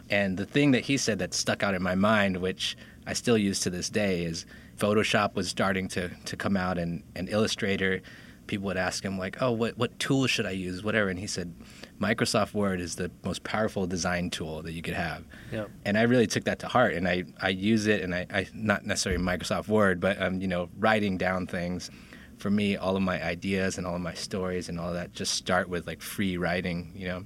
and 0.08 0.38
the 0.38 0.46
thing 0.46 0.70
that 0.74 0.82
he 0.86 0.96
said 0.98 1.18
that 1.18 1.34
stuck 1.34 1.64
out 1.64 1.74
in 1.74 1.82
my 1.82 1.96
mind, 1.96 2.38
which 2.38 2.78
I 3.08 3.14
still 3.14 3.36
use 3.36 3.62
to 3.62 3.72
this 3.72 3.90
day, 3.90 4.24
is 4.26 4.46
Photoshop 4.78 5.36
was 5.36 5.50
starting 5.50 5.88
to 5.90 6.10
to 6.10 6.38
come 6.38 6.58
out 6.58 6.78
and, 6.78 7.04
and 7.16 7.30
Illustrator. 7.30 8.02
People 8.48 8.66
would 8.66 8.78
ask 8.78 9.04
him 9.04 9.18
like, 9.18 9.42
"Oh, 9.42 9.52
what 9.52 9.78
what 9.78 9.98
tool 10.00 10.28
should 10.28 10.46
I 10.46 10.52
use?" 10.52 10.84
Whatever, 10.84 11.10
and 11.10 11.20
he 11.20 11.28
said, 11.28 11.54
"Microsoft 12.00 12.54
Word 12.54 12.82
is 12.82 12.96
the 12.96 13.12
most 13.24 13.44
powerful 13.44 13.88
design 13.88 14.30
tool 14.30 14.62
that 14.64 14.74
you 14.74 14.82
could 14.82 14.96
have." 14.96 15.24
Yeah. 15.52 15.66
And 15.86 15.98
I 15.98 16.02
really 16.04 16.28
took 16.28 16.44
that 16.46 16.60
to 16.60 16.68
heart, 16.68 16.94
and 16.96 17.08
I, 17.08 17.24
I 17.40 17.50
use 17.50 17.88
it, 17.88 18.02
and 18.02 18.14
I, 18.14 18.26
I 18.30 18.48
not 18.54 18.86
necessarily 18.86 19.24
Microsoft 19.24 19.68
Word, 19.68 20.00
but 20.00 20.22
um, 20.22 20.42
you 20.42 20.48
know, 20.48 20.70
writing 20.78 21.18
down 21.18 21.48
things. 21.48 21.92
For 22.38 22.50
me, 22.50 22.76
all 22.76 22.96
of 22.96 23.04
my 23.04 23.24
ideas 23.24 23.78
and 23.78 23.86
all 23.86 23.96
of 23.96 24.02
my 24.02 24.16
stories 24.16 24.68
and 24.68 24.80
all 24.80 24.94
that 24.94 25.14
just 25.14 25.36
start 25.36 25.70
with 25.70 25.86
like 25.86 26.02
free 26.02 26.38
writing. 26.38 26.92
You 26.96 27.08
know, 27.08 27.26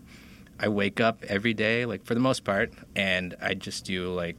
I 0.59 0.67
wake 0.67 0.99
up 0.99 1.23
every 1.23 1.53
day, 1.53 1.85
like 1.85 2.03
for 2.05 2.13
the 2.13 2.19
most 2.19 2.43
part, 2.43 2.73
and 2.95 3.35
I 3.41 3.53
just 3.53 3.85
do 3.85 4.13
like 4.13 4.35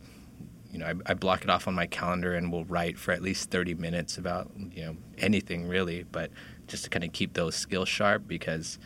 you 0.76 0.82
know, 0.82 0.88
I, 1.06 1.12
I, 1.12 1.14
block 1.14 1.42
it 1.42 1.48
off 1.48 1.66
on 1.66 1.74
my 1.74 1.86
calendar 1.86 2.34
and 2.34 2.52
will 2.52 2.66
write 2.66 2.98
for 2.98 3.12
at 3.12 3.22
least 3.22 3.50
30 3.50 3.74
minutes 3.74 4.18
about, 4.18 4.50
you 4.74 4.84
know, 4.84 4.96
anything 5.16 5.66
really, 5.66 6.02
but 6.12 6.30
just 6.66 6.84
to 6.84 6.90
kind 6.90 7.02
of 7.02 7.14
keep 7.14 7.32
those 7.32 7.56
skills 7.56 7.88
sharp 7.88 8.28
because, 8.28 8.78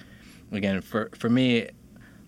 again, 0.52 0.82
for, 0.82 1.10
for 1.16 1.28
me, 1.28 1.68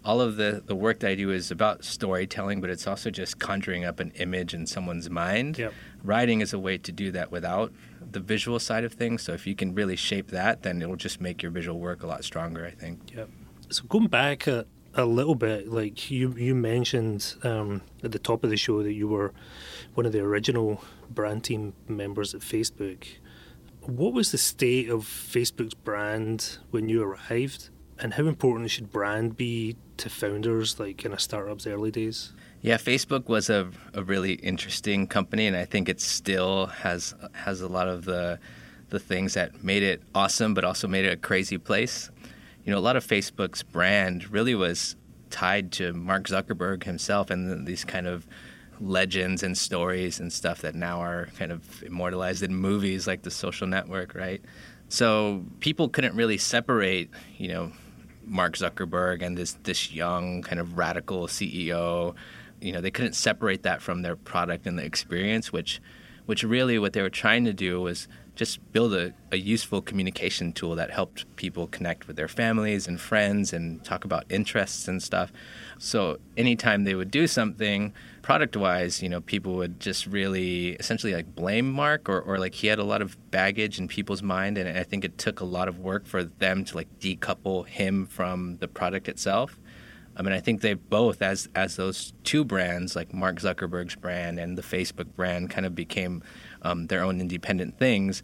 all 0.04 0.20
of 0.20 0.34
the, 0.34 0.64
the 0.66 0.74
work 0.74 0.98
that 1.00 1.10
I 1.10 1.14
do 1.14 1.30
is 1.30 1.52
about 1.52 1.84
storytelling, 1.84 2.60
but 2.60 2.70
it's 2.70 2.88
also 2.88 3.08
just 3.08 3.38
conjuring 3.38 3.84
up 3.84 4.00
an 4.00 4.10
image 4.16 4.52
in 4.52 4.66
someone's 4.66 5.08
mind. 5.08 5.58
Yep. 5.58 5.72
Writing 6.02 6.40
is 6.40 6.52
a 6.52 6.58
way 6.58 6.76
to 6.78 6.90
do 6.90 7.12
that 7.12 7.30
without 7.30 7.72
the 8.10 8.18
visual 8.18 8.58
side 8.58 8.82
of 8.82 8.92
things. 8.92 9.22
So 9.22 9.32
if 9.32 9.46
you 9.46 9.54
can 9.54 9.76
really 9.76 9.94
shape 9.94 10.32
that, 10.32 10.62
then 10.62 10.82
it'll 10.82 10.96
just 10.96 11.20
make 11.20 11.40
your 11.40 11.52
visual 11.52 11.78
work 11.78 12.02
a 12.02 12.08
lot 12.08 12.24
stronger, 12.24 12.66
I 12.66 12.72
think. 12.72 13.14
Yep. 13.14 13.30
So 13.68 13.84
going 13.84 14.08
back 14.08 14.48
a, 14.48 14.66
a 14.94 15.04
little 15.04 15.34
bit, 15.34 15.68
like 15.68 16.10
you 16.10 16.34
you 16.36 16.54
mentioned 16.54 17.34
um, 17.42 17.82
at 18.02 18.12
the 18.12 18.18
top 18.18 18.44
of 18.44 18.50
the 18.50 18.56
show 18.56 18.82
that 18.82 18.92
you 18.92 19.08
were 19.08 19.32
one 19.94 20.06
of 20.06 20.12
the 20.12 20.20
original 20.20 20.82
brand 21.10 21.44
team 21.44 21.74
members 21.88 22.34
at 22.34 22.40
Facebook. 22.40 23.06
What 23.80 24.12
was 24.12 24.30
the 24.30 24.38
state 24.38 24.88
of 24.88 25.04
Facebook's 25.04 25.74
brand 25.74 26.58
when 26.70 26.88
you 26.88 27.02
arrived? 27.02 27.70
And 27.98 28.14
how 28.14 28.26
important 28.26 28.70
should 28.70 28.90
brand 28.90 29.36
be 29.36 29.76
to 29.98 30.10
founders 30.10 30.80
like 30.80 31.04
in 31.04 31.12
a 31.12 31.18
startup's 31.18 31.66
early 31.66 31.90
days? 31.90 32.32
Yeah, 32.60 32.76
Facebook 32.76 33.28
was 33.28 33.50
a, 33.50 33.70
a 33.92 34.02
really 34.02 34.34
interesting 34.34 35.06
company, 35.06 35.46
and 35.46 35.56
I 35.56 35.64
think 35.64 35.88
it 35.88 36.00
still 36.00 36.66
has 36.66 37.14
has 37.32 37.60
a 37.60 37.68
lot 37.68 37.88
of 37.88 38.04
the 38.04 38.38
the 38.90 38.98
things 38.98 39.34
that 39.34 39.64
made 39.64 39.82
it 39.82 40.02
awesome, 40.14 40.54
but 40.54 40.64
also 40.64 40.86
made 40.86 41.04
it 41.04 41.12
a 41.12 41.16
crazy 41.16 41.58
place. 41.58 42.10
You 42.64 42.72
know, 42.72 42.78
a 42.78 42.80
lot 42.80 42.96
of 42.96 43.06
Facebook's 43.06 43.62
brand 43.62 44.30
really 44.30 44.54
was 44.54 44.96
tied 45.30 45.72
to 45.72 45.92
Mark 45.92 46.24
Zuckerberg 46.24 46.84
himself 46.84 47.30
and 47.30 47.66
these 47.66 47.84
kind 47.84 48.06
of 48.06 48.26
legends 48.80 49.42
and 49.42 49.56
stories 49.56 50.20
and 50.20 50.32
stuff 50.32 50.60
that 50.62 50.74
now 50.74 51.00
are 51.00 51.28
kind 51.38 51.52
of 51.52 51.82
immortalized 51.82 52.42
in 52.42 52.54
movies 52.54 53.06
like 53.06 53.22
The 53.22 53.30
Social 53.30 53.66
Network, 53.66 54.14
right? 54.14 54.42
So 54.88 55.44
people 55.60 55.88
couldn't 55.88 56.14
really 56.14 56.38
separate, 56.38 57.10
you 57.38 57.48
know, 57.48 57.72
Mark 58.24 58.56
Zuckerberg 58.56 59.22
and 59.22 59.36
this 59.36 59.56
this 59.64 59.92
young 59.92 60.42
kind 60.42 60.60
of 60.60 60.78
radical 60.78 61.26
CEO. 61.26 62.14
You 62.60 62.72
know, 62.72 62.80
they 62.80 62.90
couldn't 62.90 63.14
separate 63.14 63.62
that 63.64 63.82
from 63.82 64.02
their 64.02 64.16
product 64.16 64.66
and 64.66 64.78
the 64.78 64.84
experience, 64.84 65.52
which 65.52 65.80
which 66.26 66.44
really 66.44 66.78
what 66.78 66.92
they 66.92 67.02
were 67.02 67.10
trying 67.10 67.44
to 67.46 67.52
do 67.52 67.80
was 67.80 68.06
just 68.42 68.72
build 68.72 68.92
a, 68.92 69.14
a 69.30 69.36
useful 69.36 69.80
communication 69.80 70.52
tool 70.52 70.74
that 70.74 70.90
helped 70.90 71.24
people 71.36 71.68
connect 71.68 72.08
with 72.08 72.16
their 72.16 72.26
families 72.26 72.88
and 72.88 73.00
friends 73.00 73.52
and 73.52 73.84
talk 73.84 74.04
about 74.04 74.24
interests 74.28 74.88
and 74.88 75.00
stuff. 75.00 75.32
So 75.78 76.18
anytime 76.36 76.82
they 76.82 76.96
would 76.96 77.12
do 77.12 77.28
something 77.28 77.92
product 78.20 78.56
wise, 78.56 79.00
you 79.00 79.08
know, 79.08 79.20
people 79.20 79.54
would 79.54 79.78
just 79.78 80.06
really 80.06 80.70
essentially 80.70 81.14
like 81.14 81.36
blame 81.36 81.70
Mark 81.70 82.08
or, 82.08 82.20
or 82.20 82.36
like 82.38 82.54
he 82.54 82.66
had 82.66 82.80
a 82.80 82.84
lot 82.84 83.00
of 83.00 83.16
baggage 83.30 83.78
in 83.78 83.86
people's 83.86 84.24
mind 84.24 84.58
and 84.58 84.76
I 84.76 84.82
think 84.82 85.04
it 85.04 85.18
took 85.18 85.38
a 85.38 85.44
lot 85.44 85.68
of 85.68 85.78
work 85.78 86.04
for 86.04 86.24
them 86.24 86.64
to 86.64 86.74
like 86.74 86.88
decouple 86.98 87.68
him 87.68 88.06
from 88.06 88.56
the 88.56 88.66
product 88.66 89.08
itself. 89.08 89.56
I 90.14 90.22
mean, 90.22 90.32
I 90.32 90.40
think 90.40 90.60
they 90.60 90.74
both, 90.74 91.22
as 91.22 91.48
as 91.54 91.76
those 91.76 92.12
two 92.22 92.44
brands, 92.44 92.94
like 92.94 93.14
Mark 93.14 93.36
Zuckerberg's 93.36 93.96
brand 93.96 94.38
and 94.38 94.58
the 94.58 94.62
Facebook 94.62 95.06
brand, 95.16 95.48
kind 95.48 95.64
of 95.64 95.74
became 95.74 96.22
um, 96.62 96.86
their 96.86 97.02
own 97.02 97.20
independent 97.20 97.78
things. 97.78 98.22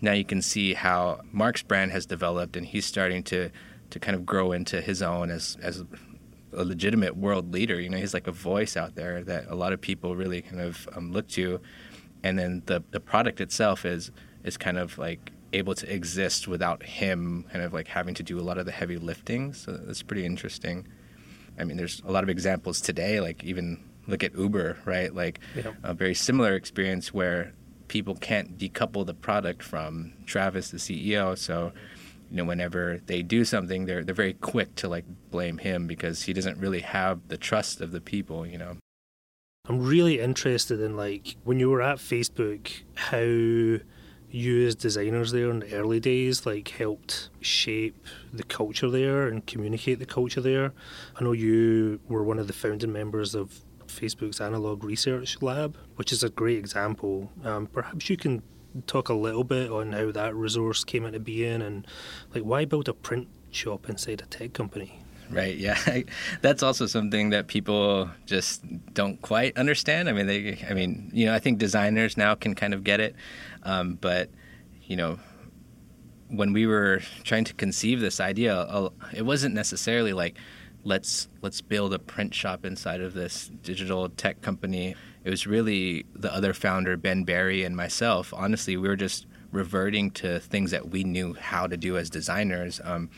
Now 0.00 0.12
you 0.12 0.24
can 0.24 0.42
see 0.42 0.74
how 0.74 1.20
Mark's 1.32 1.62
brand 1.62 1.92
has 1.92 2.06
developed, 2.06 2.56
and 2.56 2.66
he's 2.66 2.86
starting 2.86 3.22
to 3.24 3.50
to 3.90 3.98
kind 3.98 4.14
of 4.14 4.24
grow 4.24 4.52
into 4.52 4.80
his 4.80 5.02
own 5.02 5.30
as 5.30 5.56
as 5.62 5.84
a 6.52 6.64
legitimate 6.64 7.16
world 7.16 7.52
leader. 7.52 7.80
You 7.80 7.88
know, 7.88 7.98
he's 7.98 8.14
like 8.14 8.26
a 8.26 8.32
voice 8.32 8.76
out 8.76 8.94
there 8.94 9.22
that 9.24 9.46
a 9.48 9.54
lot 9.54 9.72
of 9.72 9.80
people 9.80 10.16
really 10.16 10.42
kind 10.42 10.60
of 10.60 10.88
um, 10.94 11.12
look 11.12 11.28
to, 11.28 11.60
and 12.22 12.38
then 12.38 12.62
the 12.66 12.82
the 12.90 13.00
product 13.00 13.40
itself 13.40 13.84
is 13.84 14.10
is 14.44 14.56
kind 14.56 14.78
of 14.78 14.96
like 14.98 15.32
able 15.52 15.74
to 15.74 15.92
exist 15.92 16.46
without 16.46 16.82
him 16.82 17.44
kind 17.52 17.64
of 17.64 17.72
like 17.72 17.88
having 17.88 18.14
to 18.14 18.22
do 18.22 18.38
a 18.38 18.42
lot 18.42 18.56
of 18.56 18.66
the 18.66 18.72
heavy 18.72 18.96
lifting. 18.96 19.52
So 19.52 19.72
that's 19.72 20.02
pretty 20.02 20.24
interesting. 20.24 20.86
I 21.58 21.64
mean, 21.64 21.76
there's 21.76 22.00
a 22.06 22.12
lot 22.12 22.22
of 22.22 22.30
examples 22.30 22.80
today, 22.80 23.20
like 23.20 23.44
even 23.44 23.82
look 24.06 24.24
at 24.24 24.34
Uber, 24.34 24.78
right? 24.84 25.14
Like 25.14 25.40
yeah. 25.54 25.72
a 25.82 25.92
very 25.92 26.14
similar 26.14 26.54
experience 26.54 27.12
where 27.12 27.52
people 27.90 28.14
can't 28.14 28.56
decouple 28.56 29.04
the 29.04 29.12
product 29.12 29.64
from 29.64 30.12
Travis, 30.24 30.70
the 30.70 30.76
CEO. 30.76 31.36
So, 31.36 31.72
you 32.30 32.36
know, 32.36 32.44
whenever 32.44 33.00
they 33.06 33.20
do 33.20 33.44
something, 33.44 33.84
they're 33.84 34.04
they're 34.04 34.14
very 34.14 34.34
quick 34.34 34.76
to 34.76 34.88
like 34.88 35.04
blame 35.32 35.58
him 35.58 35.88
because 35.88 36.22
he 36.22 36.32
doesn't 36.32 36.56
really 36.58 36.80
have 36.80 37.26
the 37.26 37.36
trust 37.36 37.80
of 37.80 37.90
the 37.90 38.00
people, 38.00 38.46
you 38.46 38.56
know. 38.56 38.76
I'm 39.68 39.84
really 39.84 40.20
interested 40.20 40.80
in 40.80 40.96
like 40.96 41.36
when 41.42 41.58
you 41.58 41.68
were 41.68 41.82
at 41.82 41.98
Facebook, 41.98 42.70
how 42.94 43.18
you 44.32 44.66
as 44.66 44.76
designers 44.76 45.32
there 45.32 45.50
in 45.50 45.58
the 45.58 45.74
early 45.74 45.98
days 45.98 46.46
like 46.46 46.68
helped 46.68 47.30
shape 47.40 48.06
the 48.32 48.44
culture 48.44 48.88
there 48.88 49.26
and 49.26 49.44
communicate 49.46 49.98
the 49.98 50.06
culture 50.06 50.40
there. 50.40 50.72
I 51.16 51.24
know 51.24 51.32
you 51.32 51.98
were 52.08 52.22
one 52.22 52.38
of 52.38 52.46
the 52.46 52.52
founding 52.52 52.92
members 52.92 53.34
of 53.34 53.64
Facebook's 53.90 54.40
Analog 54.40 54.84
Research 54.84 55.40
Lab, 55.42 55.76
which 55.96 56.12
is 56.12 56.22
a 56.22 56.30
great 56.30 56.58
example. 56.58 57.30
Um, 57.44 57.66
perhaps 57.66 58.08
you 58.08 58.16
can 58.16 58.42
talk 58.86 59.08
a 59.08 59.14
little 59.14 59.44
bit 59.44 59.70
on 59.70 59.92
how 59.92 60.12
that 60.12 60.34
resource 60.34 60.84
came 60.84 61.04
into 61.04 61.18
being 61.18 61.60
and 61.60 61.86
like 62.34 62.42
why 62.42 62.64
build 62.64 62.88
a 62.88 62.94
print 62.94 63.28
shop 63.50 63.88
inside 63.88 64.22
a 64.22 64.26
tech 64.26 64.52
company? 64.52 65.02
Right. 65.30 65.56
Yeah, 65.56 65.78
that's 66.42 66.62
also 66.62 66.86
something 66.86 67.30
that 67.30 67.46
people 67.46 68.10
just 68.26 68.64
don't 68.92 69.20
quite 69.22 69.56
understand. 69.56 70.08
I 70.08 70.12
mean, 70.12 70.26
they. 70.26 70.64
I 70.68 70.74
mean, 70.74 71.10
you 71.12 71.26
know, 71.26 71.34
I 71.34 71.38
think 71.38 71.58
designers 71.58 72.16
now 72.16 72.34
can 72.34 72.54
kind 72.54 72.74
of 72.74 72.82
get 72.82 73.00
it, 73.00 73.14
um, 73.62 73.94
but 74.00 74.30
you 74.82 74.96
know, 74.96 75.20
when 76.28 76.52
we 76.52 76.66
were 76.66 77.00
trying 77.22 77.44
to 77.44 77.54
conceive 77.54 78.00
this 78.00 78.18
idea, 78.20 78.90
it 79.12 79.22
wasn't 79.22 79.54
necessarily 79.54 80.12
like 80.12 80.36
let's 80.84 81.28
let's 81.42 81.60
build 81.60 81.92
a 81.94 81.98
print 81.98 82.34
shop 82.34 82.64
inside 82.64 83.00
of 83.00 83.14
this 83.14 83.50
digital 83.62 84.08
tech 84.08 84.40
company. 84.40 84.94
It 85.24 85.30
was 85.30 85.46
really 85.46 86.06
the 86.14 86.32
other 86.32 86.54
founder, 86.54 86.96
Ben 86.96 87.24
Barry 87.24 87.64
and 87.64 87.76
myself. 87.76 88.32
Honestly, 88.34 88.76
we 88.76 88.88
were 88.88 88.96
just 88.96 89.26
reverting 89.52 90.10
to 90.12 90.40
things 90.40 90.70
that 90.70 90.88
we 90.88 91.04
knew 91.04 91.34
how 91.34 91.66
to 91.66 91.76
do 91.76 91.96
as 91.96 92.08
designers. 92.08 92.80
Um, 92.84 93.10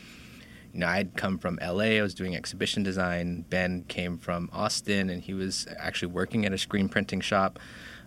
you 0.73 0.79
know, 0.79 0.87
I'd 0.87 1.15
come 1.15 1.37
from 1.37 1.59
LA. 1.61 1.97
I 1.97 2.01
was 2.01 2.15
doing 2.15 2.35
exhibition 2.35 2.81
design. 2.81 3.45
Ben 3.47 3.83
came 3.83 4.17
from 4.17 4.49
Austin, 4.51 5.09
and 5.09 5.21
he 5.21 5.33
was 5.33 5.67
actually 5.77 6.11
working 6.11 6.45
at 6.45 6.51
a 6.51 6.57
screen 6.57 6.89
printing 6.89 7.21
shop 7.21 7.59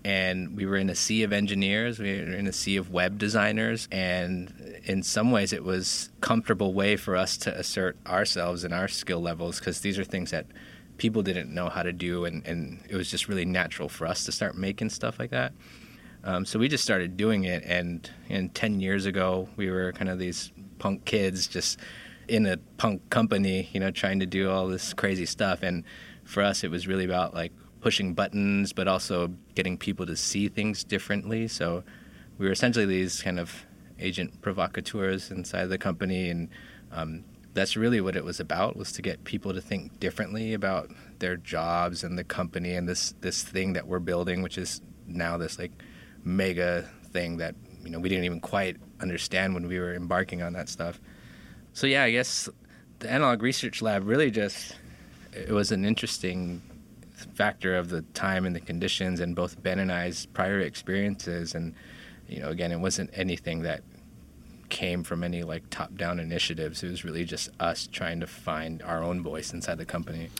and 0.06 0.56
we 0.56 0.64
were 0.64 0.76
in 0.76 0.88
a 0.88 0.94
sea 0.94 1.24
of 1.24 1.32
engineers 1.32 1.98
we 1.98 2.12
were 2.12 2.32
in 2.32 2.46
a 2.46 2.52
sea 2.52 2.76
of 2.76 2.92
web 2.92 3.18
designers 3.18 3.88
and 3.90 4.80
in 4.84 5.02
some 5.02 5.32
ways 5.32 5.52
it 5.52 5.64
was 5.64 6.10
comfortable 6.20 6.72
way 6.72 6.94
for 6.94 7.16
us 7.16 7.36
to 7.36 7.52
assert 7.58 7.96
ourselves 8.06 8.62
and 8.62 8.72
our 8.72 8.86
skill 8.86 9.20
levels 9.20 9.58
because 9.58 9.80
these 9.80 9.98
are 9.98 10.04
things 10.04 10.30
that 10.30 10.46
people 10.96 11.22
didn't 11.22 11.52
know 11.52 11.68
how 11.68 11.82
to 11.82 11.92
do 11.92 12.24
and, 12.24 12.46
and 12.46 12.78
it 12.88 12.94
was 12.94 13.10
just 13.10 13.26
really 13.26 13.44
natural 13.44 13.88
for 13.88 14.06
us 14.06 14.24
to 14.24 14.30
start 14.30 14.56
making 14.56 14.88
stuff 14.88 15.18
like 15.18 15.30
that. 15.30 15.52
Um, 16.22 16.44
so 16.44 16.56
we 16.60 16.68
just 16.68 16.84
started 16.84 17.16
doing 17.16 17.42
it 17.42 17.64
and, 17.64 18.08
and 18.28 18.54
10 18.54 18.78
years 18.78 19.06
ago 19.06 19.48
we 19.56 19.68
were 19.72 19.90
kind 19.90 20.08
of 20.08 20.20
these 20.20 20.52
punk 20.78 21.04
kids 21.04 21.48
just 21.48 21.80
in 22.28 22.46
a 22.46 22.58
punk 22.76 23.10
company 23.10 23.68
you 23.72 23.80
know 23.80 23.90
trying 23.90 24.20
to 24.20 24.26
do 24.26 24.50
all 24.50 24.68
this 24.68 24.94
crazy 24.94 25.26
stuff 25.26 25.62
and 25.62 25.82
for 26.24 26.44
us 26.44 26.62
it 26.62 26.70
was 26.70 26.86
really 26.86 27.04
about 27.04 27.34
like 27.34 27.52
pushing 27.86 28.14
buttons, 28.14 28.72
but 28.72 28.88
also 28.88 29.32
getting 29.54 29.78
people 29.78 30.04
to 30.04 30.16
see 30.16 30.48
things 30.48 30.82
differently. 30.82 31.46
So 31.46 31.84
we 32.36 32.46
were 32.46 32.50
essentially 32.50 32.84
these 32.84 33.22
kind 33.22 33.38
of 33.38 33.64
agent 34.00 34.42
provocateurs 34.42 35.30
inside 35.30 35.66
the 35.66 35.78
company, 35.78 36.28
and 36.28 36.48
um, 36.90 37.22
that's 37.54 37.76
really 37.76 38.00
what 38.00 38.16
it 38.16 38.24
was 38.24 38.40
about 38.40 38.74
was 38.74 38.90
to 38.90 39.02
get 39.02 39.22
people 39.22 39.54
to 39.54 39.60
think 39.60 40.00
differently 40.00 40.52
about 40.52 40.90
their 41.20 41.36
jobs 41.36 42.02
and 42.02 42.18
the 42.18 42.24
company 42.24 42.74
and 42.74 42.88
this 42.88 43.14
this 43.20 43.44
thing 43.44 43.74
that 43.74 43.86
we're 43.86 44.00
building, 44.00 44.42
which 44.42 44.58
is 44.58 44.80
now 45.06 45.38
this 45.38 45.56
like 45.56 45.70
mega 46.24 46.90
thing 47.12 47.36
that 47.36 47.54
you 47.84 47.90
know 47.90 48.00
we 48.00 48.08
didn't 48.08 48.24
even 48.24 48.40
quite 48.40 48.78
understand 48.98 49.54
when 49.54 49.68
we 49.68 49.78
were 49.78 49.94
embarking 49.94 50.42
on 50.42 50.54
that 50.54 50.68
stuff. 50.68 51.00
So 51.72 51.86
yeah, 51.86 52.02
I 52.02 52.10
guess 52.10 52.48
the 52.98 53.08
analog 53.08 53.42
research 53.42 53.80
lab 53.80 54.08
really 54.08 54.32
just 54.32 54.74
it 55.32 55.52
was 55.52 55.70
an 55.70 55.84
interesting 55.84 56.62
factor 57.36 57.76
of 57.76 57.90
the 57.90 58.02
time 58.14 58.46
and 58.46 58.56
the 58.56 58.60
conditions 58.60 59.20
and 59.20 59.36
both 59.36 59.62
Ben 59.62 59.78
and 59.78 59.92
I's 59.92 60.26
prior 60.26 60.60
experiences. 60.60 61.54
And 61.54 61.74
you 62.28 62.40
know 62.40 62.48
again 62.48 62.72
it 62.72 62.80
wasn't 62.80 63.10
anything 63.12 63.62
that 63.62 63.82
came 64.68 65.04
from 65.04 65.22
any 65.22 65.42
like 65.42 65.68
top 65.70 65.94
down 65.94 66.18
initiatives. 66.18 66.82
It 66.82 66.90
was 66.90 67.04
really 67.04 67.24
just 67.24 67.50
us 67.60 67.86
trying 67.86 68.20
to 68.20 68.26
find 68.26 68.82
our 68.82 69.02
own 69.02 69.22
voice 69.22 69.52
inside 69.52 69.78
the 69.78 69.84
company. 69.84 70.30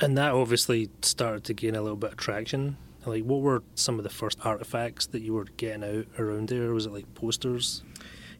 And 0.00 0.18
that 0.18 0.32
obviously 0.32 0.90
started 1.02 1.44
to 1.44 1.54
gain 1.54 1.74
a 1.74 1.82
little 1.82 1.96
bit 1.96 2.12
of 2.12 2.16
traction. 2.16 2.76
Like 3.06 3.24
what 3.24 3.40
were 3.40 3.62
some 3.74 3.98
of 3.98 4.04
the 4.04 4.10
first 4.10 4.38
artifacts 4.44 5.06
that 5.08 5.22
you 5.22 5.34
were 5.34 5.44
getting 5.56 5.84
out 5.84 6.06
around 6.18 6.48
there? 6.48 6.72
Was 6.72 6.86
it 6.86 6.92
like 6.92 7.12
posters? 7.14 7.82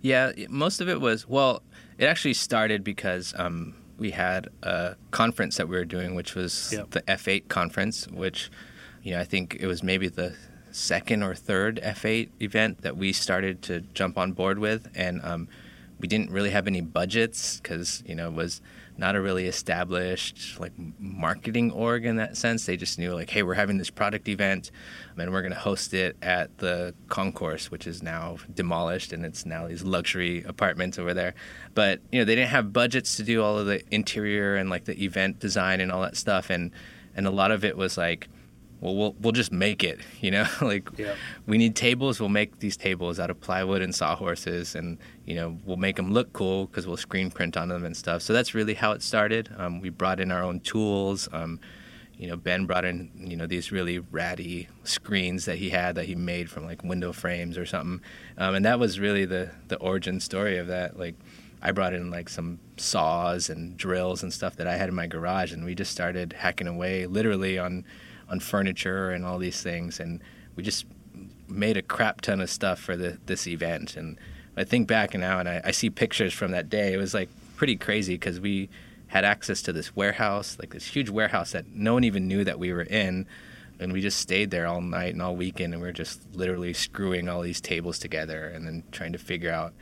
Yeah 0.03 0.33
most 0.51 0.81
of 0.83 0.89
it 0.89 1.01
was 1.01 1.27
well 1.27 1.63
it 1.97 2.05
actually 2.05 2.35
started 2.35 2.85
because 2.85 3.33
um, 3.37 3.75
we 3.99 4.11
had 4.11 4.49
a 4.63 4.97
conference 5.11 5.57
that 5.57 5.69
we 5.69 5.77
were 5.77 5.85
doing, 5.85 6.15
which 6.15 6.35
was 6.35 6.73
yep. 6.73 6.91
the 6.91 7.03
F8 7.03 7.49
conference, 7.49 8.09
which, 8.09 8.51
you 9.03 9.13
know, 9.13 9.21
I 9.21 9.25
think 9.25 9.57
it 9.61 9.67
was 9.67 9.83
maybe 9.83 10.09
the 10.09 10.35
second 10.73 11.23
or 11.23 11.35
third 11.35 11.81
F8 11.83 12.31
event 12.41 12.83
that 12.83 12.97
we 12.97 13.13
started 13.13 13.63
to 13.63 13.81
jump 13.81 14.19
on 14.19 14.33
board 14.33 14.59
with. 14.59 14.89
And 14.95 15.21
um, 15.25 15.49
we 16.01 16.09
didn't 16.09 16.31
really 16.31 16.51
have 16.51 16.67
any 16.67 16.81
budgets 16.81 17.61
because, 17.61 18.03
you 18.07 18.15
know, 18.15 18.29
it 18.29 18.35
was 18.35 18.61
not 18.97 19.17
a 19.17 19.21
really 19.21 19.47
established 19.47 20.59
like 20.61 20.73
marketing 20.99 21.71
org 21.73 22.05
in 22.05 22.17
that 22.17 22.37
sense. 22.37 22.67
They 22.67 22.77
just 22.77 22.99
knew 22.99 23.13
like, 23.13 23.31
hey, 23.31 23.43
we're 23.43 23.55
having 23.55 23.79
this 23.79 23.91
product 23.91 24.29
event, 24.29 24.71
and 25.17 25.33
we're 25.33 25.43
going 25.43 25.53
to 25.53 25.59
host 25.59 25.95
it 25.95 26.17
at 26.23 26.57
the 26.59 26.95
concourse, 27.09 27.71
which 27.71 27.87
is 27.87 28.03
now 28.03 28.37
demolished, 28.53 29.13
and 29.13 29.25
it's 29.25 29.45
now 29.45 29.67
these 29.67 29.83
luxury 29.83 30.45
apartments 30.45 30.99
over 30.99 31.13
there. 31.13 31.35
But 31.75 32.01
you 32.13 32.21
know, 32.21 32.25
they 32.25 32.35
didn't 32.35 32.51
have 32.51 32.73
budgets 32.73 33.17
to 33.17 33.23
do 33.23 33.43
all 33.43 33.59
of 33.59 33.67
the 33.67 33.83
interior 33.93 34.57
and 34.57 34.71
like 34.71 34.85
the 34.85 35.03
event 35.03 35.41
design 35.41 35.81
and 35.81 35.91
all 35.91 36.03
that 36.03 36.17
stuff, 36.17 36.51
and 36.51 36.71
and 37.17 37.27
a 37.27 37.31
lot 37.31 37.51
of 37.51 37.65
it 37.65 37.77
was 37.77 37.99
like 37.99 38.29
well, 38.81 38.95
we'll 38.95 39.17
we'll 39.21 39.33
just 39.33 39.53
make 39.53 39.83
it. 39.83 40.01
You 40.21 40.31
know, 40.31 40.47
like 40.63 40.89
yeah. 40.97 41.17
we 41.47 41.59
need 41.59 41.77
tables. 41.77 42.19
We'll 42.19 42.31
make 42.31 42.61
these 42.61 42.79
tables 42.79 43.21
out 43.21 43.29
of 43.29 43.39
plywood 43.43 43.83
and 43.83 43.95
sawhorses, 43.95 44.75
and 44.75 44.97
you 45.27 45.35
know, 45.35 45.59
we'll 45.67 45.77
make 45.77 45.97
them 45.97 46.13
look 46.13 46.33
cool 46.33 46.67
because 46.67 46.87
we'll 46.87 46.97
screen 46.97 47.31
print 47.31 47.59
on 47.59 47.69
them 47.69 47.85
and 47.85 47.95
stuff. 47.95 48.23
So 48.23 48.33
that's 48.33 48.55
really 48.55 48.73
how 48.73 48.93
it 48.93 49.03
started. 49.03 49.51
Um, 49.59 49.81
we 49.81 49.91
brought 49.91 50.21
in 50.21 50.33
our 50.33 50.43
own 50.43 50.61
tools. 50.61 51.29
Um, 51.31 51.61
you 52.17 52.29
know, 52.29 52.37
Ben 52.37 52.65
brought 52.65 52.85
in 52.85 53.11
you 53.17 53.37
know 53.37 53.47
these 53.47 53.71
really 53.73 53.99
ratty 53.99 54.69
screens 54.85 55.45
that 55.45 55.59
he 55.59 55.71
had 55.71 55.97
that 55.97 56.07
he 56.07 56.15
made 56.15 56.49
from 56.49 56.65
like 56.65 56.83
window 56.83 57.13
frames 57.13 57.59
or 57.59 57.67
something, 57.67 58.01
um, 58.39 58.55
and 58.55 58.65
that 58.65 58.79
was 58.79 58.99
really 58.99 59.25
the 59.25 59.51
the 59.69 59.77
origin 59.77 60.21
story 60.21 60.57
of 60.57 60.69
that. 60.69 60.99
Like, 60.99 61.17
I 61.61 61.73
brought 61.73 61.93
in 61.93 62.11
like 62.11 62.29
some 62.29 62.61
saws 62.77 63.51
and 63.51 63.77
drills 63.77 64.23
and 64.23 64.33
stuff 64.33 64.57
that 64.57 64.67
I 64.67 64.77
had 64.77 64.89
in 64.89 64.95
my 64.95 65.07
garage, 65.07 65.53
and 65.53 65.65
we 65.65 65.75
just 65.75 65.93
started 65.93 66.33
hacking 66.33 66.67
away 66.67 67.07
literally 67.07 67.59
on 67.59 67.85
on 68.29 68.41
furniture 68.41 69.11
and 69.11 69.25
all 69.25 69.39
these 69.39 69.63
things, 69.63 70.01
and 70.01 70.21
we 70.57 70.63
just 70.63 70.87
made 71.49 71.77
a 71.77 71.83
crap 71.83 72.21
ton 72.21 72.41
of 72.41 72.51
stuff 72.51 72.79
for 72.79 72.97
the, 72.97 73.19
this 73.27 73.47
event. 73.47 73.97
And 73.97 74.19
I 74.57 74.65
think 74.65 74.89
back 74.89 75.15
now 75.15 75.39
and 75.39 75.49
I, 75.49 75.61
I 75.65 75.71
see 75.71 75.91
pictures 75.91 76.33
from 76.33 76.53
that 76.53 76.69
day. 76.69 76.93
It 76.93 76.97
was 76.97 77.15
like 77.15 77.29
pretty 77.57 77.77
crazy 77.77 78.15
because 78.15 78.41
we 78.41 78.69
had 79.09 79.25
access 79.25 79.63
to 79.63 79.73
this 79.73 79.95
warehouse, 79.95 80.57
like 80.59 80.73
this 80.73 80.87
huge 80.87 81.11
warehouse 81.11 81.53
that 81.53 81.69
no 81.69 81.95
one 81.95 82.05
even 82.05 82.27
knew 82.27 82.45
that 82.45 82.59
we 82.59 82.73
were 82.73 82.83
in. 82.83 83.27
And 83.81 83.93
we 83.93 84.01
just 84.01 84.21
stayed 84.21 84.51
there 84.51 84.67
all 84.67 84.81
night 84.81 85.15
and 85.15 85.23
all 85.23 85.35
weekend, 85.35 85.75
and 85.75 85.83
we 85.83 85.89
were 85.89 85.93
just 85.93 86.21
literally 86.33 86.73
screwing 86.73 87.29
all 87.29 87.43
these 87.43 87.61
tables 87.61 87.99
together 87.99 88.47
and 88.47 88.67
then 88.67 88.85
trying 88.93 89.13
to 89.13 89.19
figure 89.19 89.51
out 89.51 89.75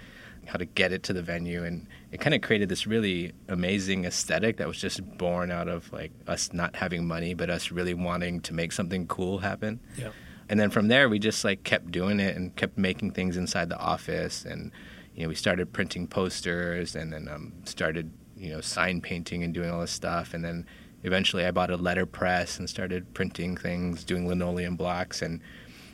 how 0.46 0.58
to 0.58 0.64
get 0.64 0.92
it 0.92 1.02
to 1.04 1.12
the 1.12 1.22
venue 1.22 1.64
and 1.64 1.86
it 2.10 2.20
kind 2.20 2.34
of 2.34 2.42
created 2.42 2.68
this 2.68 2.86
really 2.86 3.32
amazing 3.48 4.04
aesthetic 4.04 4.56
that 4.56 4.66
was 4.66 4.78
just 4.78 5.00
born 5.16 5.50
out 5.50 5.68
of 5.68 5.92
like 5.92 6.10
us 6.26 6.52
not 6.52 6.74
having 6.76 7.06
money 7.06 7.32
but 7.34 7.48
us 7.48 7.70
really 7.70 7.94
wanting 7.94 8.40
to 8.40 8.52
make 8.52 8.72
something 8.72 9.06
cool 9.06 9.38
happen. 9.38 9.80
Yeah. 9.96 10.10
And 10.48 10.58
then 10.58 10.70
from 10.70 10.88
there 10.88 11.08
we 11.08 11.18
just 11.18 11.44
like 11.44 11.62
kept 11.62 11.90
doing 11.90 12.20
it 12.20 12.36
and 12.36 12.54
kept 12.56 12.76
making 12.76 13.12
things 13.12 13.36
inside 13.36 13.68
the 13.68 13.78
office 13.78 14.44
and 14.44 14.72
you 15.14 15.22
know 15.22 15.28
we 15.28 15.34
started 15.34 15.72
printing 15.72 16.06
posters 16.06 16.96
and 16.96 17.12
then 17.12 17.28
um, 17.28 17.52
started 17.64 18.10
you 18.36 18.50
know 18.50 18.60
sign 18.60 19.00
painting 19.00 19.42
and 19.42 19.54
doing 19.54 19.70
all 19.70 19.80
this 19.80 19.92
stuff. 19.92 20.34
And 20.34 20.44
then 20.44 20.66
eventually 21.04 21.44
i 21.44 21.50
bought 21.50 21.70
a 21.70 21.76
letter 21.76 22.06
press 22.06 22.58
and 22.58 22.70
started 22.70 23.12
printing 23.12 23.56
things 23.56 24.04
doing 24.04 24.28
linoleum 24.28 24.76
blocks 24.76 25.20
and 25.20 25.40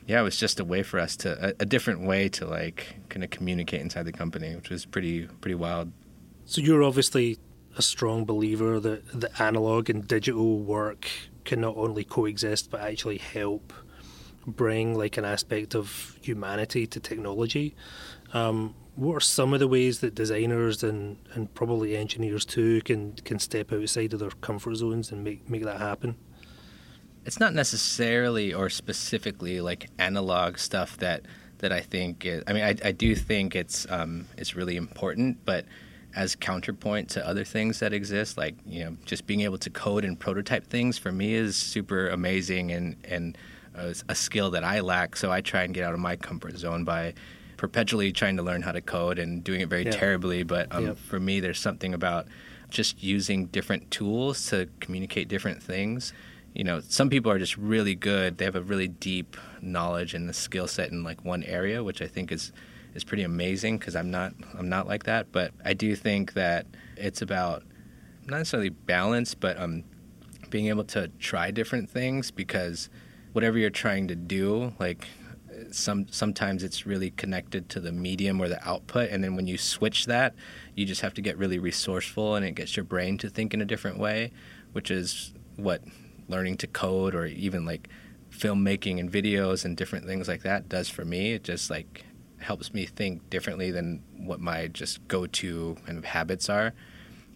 yeah, 0.09 0.21
it 0.21 0.25
was 0.25 0.39
just 0.39 0.59
a 0.59 0.65
way 0.65 0.83
for 0.83 0.99
us 0.99 1.17
to 1.19 1.51
a, 1.51 1.55
a 1.61 1.67
different 1.67 2.01
way 2.01 2.31
to 2.31 2.47
like 2.47 2.97
kind 3.11 3.23
of 3.23 3.29
communicate 3.29 3.83
inside 3.83 4.05
the 4.05 4.13
company, 4.13 4.57
which 4.57 4.71
was 4.71 4.87
pretty 4.87 5.27
pretty 5.43 5.55
wild. 5.55 5.93
So 6.47 6.63
you're 6.63 6.83
obviously 6.83 7.39
a 7.77 7.83
strong 7.83 8.25
believer 8.25 8.81
that 8.81 9.21
the 9.21 9.31
analog 9.41 9.91
and 9.91 10.09
digital 10.09 10.61
work 10.61 11.07
can 11.45 11.61
not 11.61 11.77
only 11.77 12.05
coexist 12.05 12.71
but 12.71 12.81
actually 12.81 13.19
help 13.19 13.73
bring 14.47 14.97
like 14.97 15.19
an 15.19 15.27
aspect 15.27 15.75
of 15.75 16.17
humanity 16.23 16.87
to 16.87 16.99
technology. 16.99 17.77
Um, 18.33 18.75
what 18.97 19.15
are 19.15 19.21
some 19.21 19.53
of 19.53 19.61
the 19.61 19.69
ways 19.69 20.01
that 20.01 20.15
designers 20.15 20.83
and, 20.83 21.19
and 21.35 21.53
probably 21.55 21.95
engineers 21.95 22.47
too 22.47 22.81
can 22.81 23.13
can 23.13 23.39
step 23.39 23.75
outside 23.75 24.15
of 24.15 24.21
their 24.21 24.31
comfort 24.41 24.77
zones 24.77 25.13
and 25.13 25.23
make 25.23 25.51
make 25.51 25.65
that 25.65 25.81
happen? 25.81 26.17
It's 27.29 27.39
not 27.39 27.53
necessarily 27.53 28.55
or 28.55 28.71
specifically 28.71 29.61
like 29.61 29.91
analog 29.99 30.57
stuff 30.57 30.97
that 30.97 31.27
that 31.59 31.73
I 31.73 31.81
think. 31.81 32.25
Is, 32.25 32.43
I 32.47 32.55
mean, 32.55 32.63
I, 32.65 32.75
I 32.83 32.93
do 32.93 33.15
think 33.15 33.55
it's 33.55 33.87
um, 33.91 34.27
it's 34.39 34.57
really 34.57 34.77
important, 34.77 35.45
but 35.45 35.67
as 36.17 36.35
counterpoint 36.35 37.11
to 37.11 37.29
other 37.29 37.45
things 37.45 37.81
that 37.81 37.93
exist, 37.93 38.39
like 38.39 38.55
you 38.65 38.83
know, 38.83 38.97
just 39.05 39.27
being 39.27 39.43
able 39.43 39.59
to 39.59 39.69
code 39.69 40.07
and 40.07 40.19
prototype 40.19 40.69
things 40.69 40.97
for 40.97 41.13
me 41.13 41.35
is 41.35 41.55
super 41.55 42.09
amazing 42.09 42.73
and 42.73 42.97
and 43.05 43.37
a, 43.75 43.95
a 44.09 44.15
skill 44.15 44.51
that 44.53 44.65
I 44.65 44.81
lack. 44.81 45.15
So 45.15 45.31
I 45.31 45.43
try 45.43 45.65
and 45.65 45.75
get 45.75 45.85
out 45.85 45.93
of 45.93 46.01
my 46.01 46.17
comfort 46.17 46.57
zone 46.57 46.85
by 46.85 47.13
perpetually 47.59 48.11
trying 48.11 48.39
to 48.39 48.43
learn 48.43 48.63
how 48.63 48.73
to 48.73 48.81
code 48.81 49.19
and 49.19 49.45
doing 49.45 49.61
it 49.61 49.69
very 49.69 49.85
yeah. 49.85 49.91
terribly. 49.91 50.45
But 50.45 50.75
um, 50.75 50.95
for 50.95 51.21
me, 51.21 51.41
there's 51.41 51.61
something 51.61 51.93
about 51.93 52.27
just 52.71 53.03
using 53.03 53.47
different 53.47 53.91
tools 53.91 54.47
to 54.47 54.67
communicate 54.81 55.29
different 55.29 55.63
things 55.63 56.15
you 56.59 56.65
know, 56.65 56.81
some 56.81 57.09
people 57.09 57.31
are 57.31 57.39
just 57.39 57.57
really 57.57 57.95
good. 57.95 58.37
They 58.37 58.45
have 58.45 58.57
a 58.57 58.61
really 58.61 58.89
deep 58.89 59.37
knowledge 59.63 60.13
and 60.13 60.29
the 60.29 60.33
skill 60.33 60.67
set 60.67 60.91
in 60.91 61.05
like 61.05 61.25
one 61.25 61.45
area, 61.45 61.85
which 61.85 62.03
I 62.03 62.09
think 62.09 62.33
is 62.33 62.53
is 62.95 63.05
pretty 63.05 63.23
amazing 63.23 63.79
because 63.79 63.95
I'm 63.95 64.11
not 64.11 64.35
I'm 64.59 64.69
not 64.69 64.89
like 64.89 65.05
that. 65.05 65.31
But 65.31 65.53
I 65.65 65.73
do 65.73 65.95
think 65.95 66.33
that 66.33 66.67
it's 66.97 67.23
about 67.23 67.63
not 68.27 68.39
necessarily 68.39 68.71
balance, 68.71 69.37
but 69.37 69.57
um, 69.57 69.85
being 70.51 70.67
able 70.67 70.83
to 70.85 71.07
try 71.21 71.53
different 71.53 71.89
things 71.89 72.33
because 72.33 72.91
whatever 73.35 73.57
you're 73.57 73.71
trying 73.71 74.09
to 74.09 74.17
do, 74.17 74.75
like 74.81 75.07
some 75.71 76.09
sometimes 76.11 76.65
it's 76.65 76.85
really 76.87 77.13
connected 77.13 77.69
to 77.69 77.79
the 77.79 77.93
medium 77.93 78.43
or 78.43 78.49
the 78.49 78.69
output, 78.69 79.11
and 79.11 79.23
then 79.23 79.37
when 79.37 79.47
you 79.47 79.59
switch 79.59 80.07
that, 80.07 80.35
you 80.75 80.85
just 80.85 81.03
have 81.03 81.15
to 81.15 81.23
get 81.23 81.39
really 81.39 81.61
resourceful, 81.61 82.35
and 82.35 82.45
it 82.45 82.57
gets 82.57 82.77
your 82.77 82.85
brain 82.85 83.17
to 83.19 83.31
think 83.31 83.55
in 83.55 83.61
a 83.61 83.65
different 83.65 84.01
way, 84.01 84.33
which 84.73 84.91
is 84.91 85.33
what 85.55 85.83
learning 86.29 86.57
to 86.59 86.67
code 86.67 87.15
or 87.15 87.27
even 87.27 87.65
like 87.65 87.89
filmmaking 88.31 89.01
and 89.01 89.11
videos 89.11 89.65
and 89.65 89.77
different 89.77 90.07
things 90.07 90.29
like 90.29 90.43
that 90.43 90.69
does 90.69 90.89
for 90.89 91.05
me. 91.05 91.33
It 91.33 91.45
just 91.45 91.71
like 91.71 92.05
helps 92.39 92.73
me 92.73 92.87
think 92.87 93.29
differently 93.31 93.71
than 93.71 94.03
what 94.17 94.41
my 94.41 94.69
just 94.69 95.07
go-to 95.09 95.77
kind 95.87 95.99
of 95.99 96.05
habits 96.05 96.49
are 96.49 96.73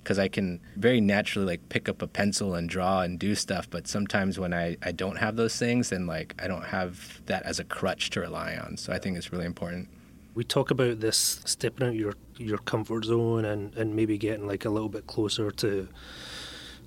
because 0.03 0.19
I 0.19 0.29
can 0.29 0.61
very 0.77 1.01
naturally 1.01 1.47
like 1.47 1.69
pick 1.69 1.89
up 1.89 2.03
a 2.03 2.07
pencil 2.07 2.55
and 2.55 2.69
draw 2.69 3.03
and 3.03 3.19
do 3.19 3.35
stuff. 3.35 3.69
But 3.71 3.87
sometimes 3.87 4.39
when 4.39 4.53
I, 4.53 4.77
I 4.83 4.93
don't 4.93 5.17
have 5.17 5.37
those 5.37 5.57
things, 5.57 5.91
then 5.91 6.07
like 6.07 6.35
I 6.43 6.49
don't 6.49 6.65
have 6.65 7.23
that 7.27 7.45
as 7.45 7.61
a 7.61 7.65
crutch 7.65 8.11
to 8.11 8.21
rely 8.21 8.57
on. 8.57 8.77
So 8.77 8.93
I 8.93 8.99
think 8.99 9.17
it's 9.17 9.33
really 9.33 9.47
important. 9.47 9.89
We 10.35 10.45
talk 10.45 10.71
about 10.71 11.01
this 11.01 11.41
stepping 11.45 11.87
out 11.87 11.95
your 11.95 12.15
your 12.39 12.59
comfort 12.59 13.05
zone 13.05 13.45
and, 13.45 13.75
and 13.77 13.95
maybe 13.95 14.19
getting 14.19 14.47
like 14.47 14.65
a 14.65 14.71
little 14.71 14.89
bit 14.89 15.07
closer 15.07 15.51
to 15.51 15.89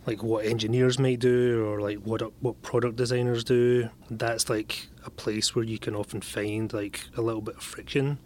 like 0.05 0.21
what 0.21 0.45
engineers 0.45 0.99
might 0.99 1.19
do 1.19 1.65
or 1.65 1.81
like 1.81 1.97
what 1.99 2.21
what 2.41 2.61
product 2.61 2.95
designers 2.95 3.43
do 3.43 3.89
that's 4.09 4.49
like 4.49 4.87
a 5.03 5.09
place 5.09 5.55
where 5.55 5.65
you 5.65 5.79
can 5.79 5.95
often 5.95 6.21
find 6.21 6.73
like 6.73 7.01
a 7.17 7.21
little 7.21 7.41
bit 7.41 7.55
of 7.55 7.63
friction. 7.63 8.19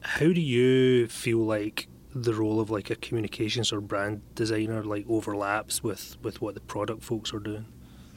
How 0.00 0.26
do 0.26 0.40
you 0.40 1.06
feel 1.08 1.38
like 1.38 1.88
the 2.14 2.34
role 2.34 2.58
of 2.58 2.70
like 2.70 2.90
a 2.90 2.96
communications 2.96 3.72
or 3.72 3.80
brand 3.80 4.22
designer 4.34 4.82
like 4.82 5.04
overlaps 5.08 5.82
with 5.82 6.16
with 6.22 6.40
what 6.40 6.54
the 6.54 6.60
product 6.60 7.02
folks 7.02 7.32
are 7.32 7.40
doing? 7.40 7.66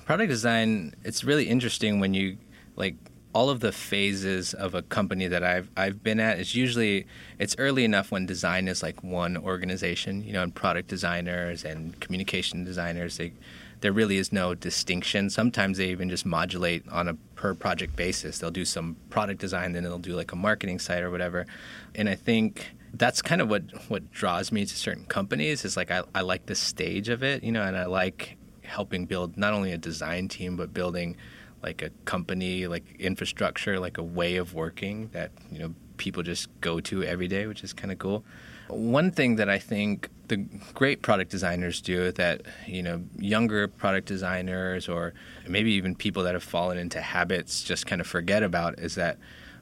Product 0.05 0.29
design 0.29 0.95
it's 1.03 1.23
really 1.23 1.47
interesting 1.47 1.99
when 1.99 2.13
you 2.13 2.37
like 2.75 2.95
all 3.33 3.49
of 3.49 3.59
the 3.59 3.71
phases 3.71 4.53
of 4.53 4.75
a 4.75 4.81
company 4.83 5.27
that 5.27 5.43
I've 5.43 5.69
I've 5.75 6.03
been 6.03 6.19
at 6.19 6.39
is 6.39 6.55
usually 6.55 7.05
it's 7.39 7.55
early 7.57 7.83
enough 7.83 8.11
when 8.11 8.25
design 8.25 8.67
is 8.67 8.83
like 8.83 9.03
one 9.03 9.37
organization, 9.37 10.23
you 10.23 10.33
know, 10.33 10.43
and 10.43 10.53
product 10.53 10.87
designers 10.87 11.65
and 11.65 11.99
communication 11.99 12.63
designers 12.63 13.17
they 13.17 13.33
there 13.81 13.91
really 13.91 14.17
is 14.17 14.31
no 14.31 14.55
distinction. 14.55 15.29
Sometimes 15.29 15.77
they 15.77 15.89
even 15.89 16.09
just 16.09 16.25
modulate 16.25 16.87
on 16.89 17.09
a 17.09 17.15
per 17.35 17.53
project 17.53 17.97
basis. 17.97 18.39
They'll 18.39 18.49
do 18.49 18.63
some 18.63 18.95
product 19.09 19.41
design, 19.41 19.73
then 19.73 19.83
they'll 19.83 19.99
do 19.99 20.15
like 20.15 20.31
a 20.31 20.37
marketing 20.37 20.79
site 20.79 21.03
or 21.03 21.11
whatever. 21.11 21.45
And 21.93 22.07
I 22.07 22.15
think 22.15 22.71
that's 22.93 23.21
kind 23.21 23.41
of 23.41 23.49
what 23.49 23.63
what 23.89 24.09
draws 24.11 24.51
me 24.51 24.65
to 24.65 24.75
certain 24.75 25.05
companies 25.05 25.65
is 25.65 25.75
like 25.75 25.91
I, 25.91 26.03
I 26.15 26.21
like 26.21 26.45
the 26.45 26.55
stage 26.55 27.09
of 27.09 27.23
it, 27.23 27.43
you 27.43 27.51
know, 27.51 27.63
and 27.63 27.75
I 27.75 27.85
like 27.85 28.37
helping 28.61 29.05
build 29.05 29.35
not 29.35 29.53
only 29.53 29.73
a 29.73 29.77
design 29.77 30.29
team 30.29 30.55
but 30.55 30.73
building 30.73 31.17
like 31.63 31.81
a 31.81 31.89
company, 32.05 32.67
like 32.67 32.83
infrastructure, 32.99 33.79
like 33.79 33.97
a 33.97 34.03
way 34.03 34.35
of 34.35 34.53
working 34.53 35.09
that 35.13 35.31
you 35.51 35.59
know 35.59 35.73
people 35.97 36.23
just 36.23 36.49
go 36.61 36.79
to 36.81 37.03
every 37.03 37.27
day, 37.27 37.47
which 37.47 37.63
is 37.63 37.73
kind 37.73 37.91
of 37.91 37.99
cool. 37.99 38.23
One 38.67 39.11
thing 39.11 39.37
that 39.37 39.49
I 39.49 39.59
think 39.59 40.09
the 40.27 40.37
great 40.73 41.01
product 41.01 41.29
designers 41.31 41.81
do 41.81 42.11
that 42.13 42.41
you 42.67 42.81
know 42.81 43.03
younger 43.17 43.67
product 43.67 44.07
designers 44.07 44.87
or 44.87 45.13
maybe 45.47 45.71
even 45.73 45.95
people 45.95 46.23
that 46.23 46.33
have 46.33 46.43
fallen 46.43 46.77
into 46.77 47.01
habits 47.01 47.63
just 47.63 47.85
kind 47.85 48.01
of 48.01 48.07
forget 48.07 48.43
about 48.43 48.79
is 48.79 48.95
that 48.95 49.17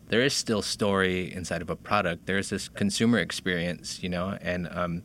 there 0.08 0.22
is 0.22 0.34
still 0.34 0.62
story 0.62 1.34
inside 1.34 1.62
of 1.62 1.70
a 1.70 1.76
product. 1.76 2.26
There's 2.26 2.50
this 2.50 2.68
consumer 2.68 3.20
experience, 3.20 4.04
you 4.04 4.10
know, 4.10 4.38
and 4.42 4.68
um, 4.72 5.04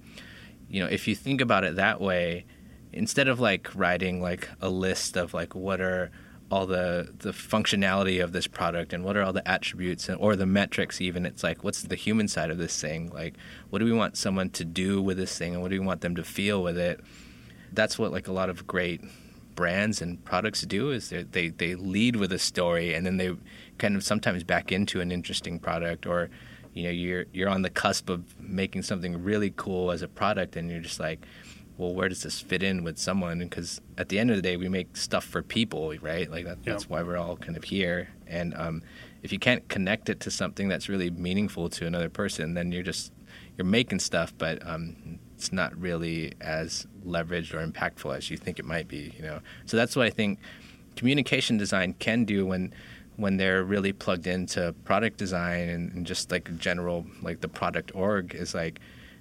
you 0.69 0.81
know 0.83 0.89
if 0.89 1.07
you 1.07 1.15
think 1.15 1.41
about 1.41 1.65
it 1.65 1.77
that 1.77 2.01
way, 2.01 2.45
instead 2.93 3.29
of 3.29 3.41
like 3.41 3.75
writing 3.75 4.21
like 4.21 4.49
a 4.61 4.69
list 4.69 5.17
of 5.17 5.35
like 5.35 5.55
what 5.55 5.81
are 5.81 6.11
all 6.51 6.67
the 6.67 7.13
the 7.19 7.31
functionality 7.31 8.23
of 8.23 8.33
this 8.33 8.47
product 8.47 8.93
and 8.93 9.05
what 9.05 9.17
are 9.17 9.23
all 9.23 9.33
the 9.33 9.47
attributes 9.49 10.09
and, 10.09 10.19
or 10.21 10.37
the 10.37 10.47
metrics 10.47 11.01
even. 11.01 11.27
It's 11.27 11.43
like 11.43 11.65
what's 11.65 11.83
the 11.83 11.97
human 11.97 12.29
side 12.29 12.51
of 12.51 12.59
this 12.59 12.81
thing? 12.81 13.11
Like 13.11 13.35
what 13.71 13.81
do 13.81 13.85
we 13.85 13.93
want 13.93 14.17
someone 14.17 14.51
to 14.51 14.65
do 14.65 15.03
with 15.03 15.17
this 15.17 15.37
thing 15.37 15.55
and 15.55 15.63
what 15.63 15.71
do 15.71 15.81
we 15.81 15.87
want 15.87 16.03
them 16.03 16.15
to 16.17 16.25
feel 16.25 16.63
with 16.63 16.79
it? 16.79 17.01
That's 17.73 17.99
what 17.99 18.13
like 18.13 18.29
a 18.29 18.33
lot 18.33 18.49
of 18.49 18.67
great 18.67 19.01
brands 19.57 20.03
and 20.03 20.23
products 20.25 20.63
do 20.63 20.91
is 20.91 21.09
they 21.09 21.49
they 21.49 21.75
lead 21.75 22.17
with 22.17 22.31
a 22.31 22.39
story 22.39 22.95
and 22.95 23.05
then 23.07 23.17
they 23.17 23.35
kind 23.79 23.97
of 23.97 24.05
sometimes 24.05 24.45
back 24.45 24.71
into 24.71 25.01
an 25.01 25.11
interesting 25.11 25.59
product 25.59 26.07
or 26.07 26.31
you 26.75 26.85
know 26.85 26.91
you're 26.91 27.25
you're 27.33 27.49
on 27.49 27.63
the 27.63 27.71
cusp 27.71 28.09
of 28.11 28.23
making 28.39 28.83
something 28.83 29.25
really 29.25 29.53
cool 29.57 29.91
as 29.91 30.03
a 30.03 30.09
product 30.09 30.57
and 30.57 30.71
you're 30.71 30.81
just 30.81 31.01
like 31.01 31.27
well, 31.79 31.95
where 31.95 32.09
does 32.09 32.23
this 32.23 32.41
fit 32.41 32.63
in 32.63 32.85
with 32.85 32.99
someone? 32.99 33.41
Because 33.41 33.81
at 33.99 34.09
the 34.09 34.19
end 34.19 34.31
of 34.31 34.37
the 34.37 34.43
day, 34.43 34.57
we 34.57 34.69
make 34.69 34.97
stuff 34.97 35.25
for 35.25 35.43
people, 35.43 35.95
right? 36.01 36.31
Like 36.31 36.47
that, 36.47 36.65
that's 36.65 36.89
why 36.89 37.03
we're 37.03 37.19
all 37.19 37.37
kind 37.37 37.57
of 37.57 37.65
here. 37.65 38.09
And 38.27 38.55
um, 38.55 38.83
if 39.23 39.33
you 39.33 39.39
can't 39.39 39.67
connect 39.69 40.09
it 40.09 40.21
to 40.21 40.31
something 40.31 40.69
that's 40.69 40.89
really 40.89 41.11
meaningful 41.11 41.69
to 41.71 41.87
another 41.87 42.09
person, 42.09 42.55
then 42.55 42.73
you're 42.73 42.83
just 42.83 43.13
you're 43.59 43.67
making 43.67 43.99
stuff, 43.99 44.33
but 44.37 44.67
um, 44.67 45.19
it's 45.35 45.53
not 45.53 45.77
really 45.79 46.33
as 46.41 46.87
leveraged 47.07 47.55
or 47.55 47.67
impactful 47.67 48.17
as 48.17 48.31
you 48.31 48.37
think 48.37 48.59
it 48.59 48.65
might 48.65 48.89
be. 48.89 49.13
You 49.17 49.23
know, 49.23 49.41
so 49.67 49.77
that's 49.77 49.97
what 49.97 50.07
I 50.07 50.11
think 50.11 50.39
communication 50.97 51.59
design 51.59 51.95
can 51.99 52.25
do 52.25 52.47
when 52.47 52.73
when 53.17 53.39
they're 53.39 53.65
really 53.65 53.93
plugged 53.93 54.27
into 54.27 54.75
product 54.85 55.17
design 55.17 55.69
and, 55.69 55.93
and 55.93 56.07
just 56.07 56.31
like 56.31 56.55
general 56.59 57.07
like 57.23 57.41
the 57.41 57.49
product 57.49 57.95
org 57.95 58.35
is 58.35 58.55
like 58.55 58.79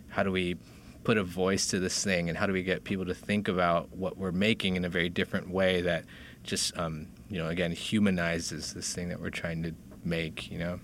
how 0.10 0.24
do 0.24 0.32
we 0.32 0.56
put 1.06 1.18
a 1.18 1.24
voice 1.24 1.68
to 1.68 1.80
this 1.80 2.04
thing? 2.04 2.30
And 2.30 2.38
how 2.38 2.46
do 2.46 2.54
we 2.54 2.64
get 2.64 2.84
people 2.84 3.06
to 3.06 3.14
think 3.14 3.48
about 3.48 3.96
what 3.96 4.18
we're 4.18 4.32
making 4.32 4.76
in 4.76 4.84
a 4.84 4.90
very 4.90 5.10
different 5.10 5.50
way 5.50 5.82
that 5.82 6.04
just 6.44 6.78
um, 6.78 7.08
you 7.30 7.38
know 7.38 7.48
again 7.48 7.72
humanizes 7.72 8.74
this 8.74 8.94
thing 8.94 9.10
that 9.10 9.20
we're 9.22 9.30
trying 9.30 9.64
to 9.64 9.74
make 10.04 10.52
you 10.52 10.60
know? 10.60 10.80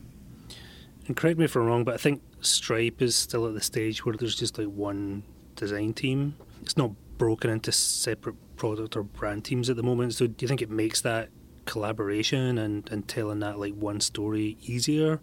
And 1.08 1.18
correct 1.18 1.38
me 1.38 1.46
if 1.46 1.56
i'm 1.56 1.66
wrong 1.66 1.84
but 1.84 1.96
i 1.96 1.98
think 1.98 2.22
stripe 2.42 3.02
is 3.02 3.16
still 3.16 3.48
at 3.48 3.54
the 3.54 3.62
stage 3.62 4.06
where 4.06 4.16
there's 4.16 4.36
just 4.36 4.58
like 4.58 4.68
one 4.68 5.24
design 5.56 5.94
team. 5.94 6.36
It's 6.62 6.78
not 6.78 6.92
broken 7.18 7.50
into 7.50 7.72
separate 7.72 8.36
product 8.56 8.96
or 8.96 9.04
brand 9.04 9.46
teams 9.46 9.70
at 9.70 9.76
the 9.76 9.84
moment. 9.84 10.14
So 10.14 10.28
do 10.28 10.36
you 10.40 10.48
think 10.48 10.62
it 10.62 10.70
makes 10.70 11.02
that 11.02 11.30
collaboration 11.72 12.58
and, 12.58 12.90
and 12.92 13.08
telling 13.08 13.40
that 13.40 13.58
like 13.58 13.74
one 13.74 14.02
story 14.02 14.58
easier? 14.62 15.22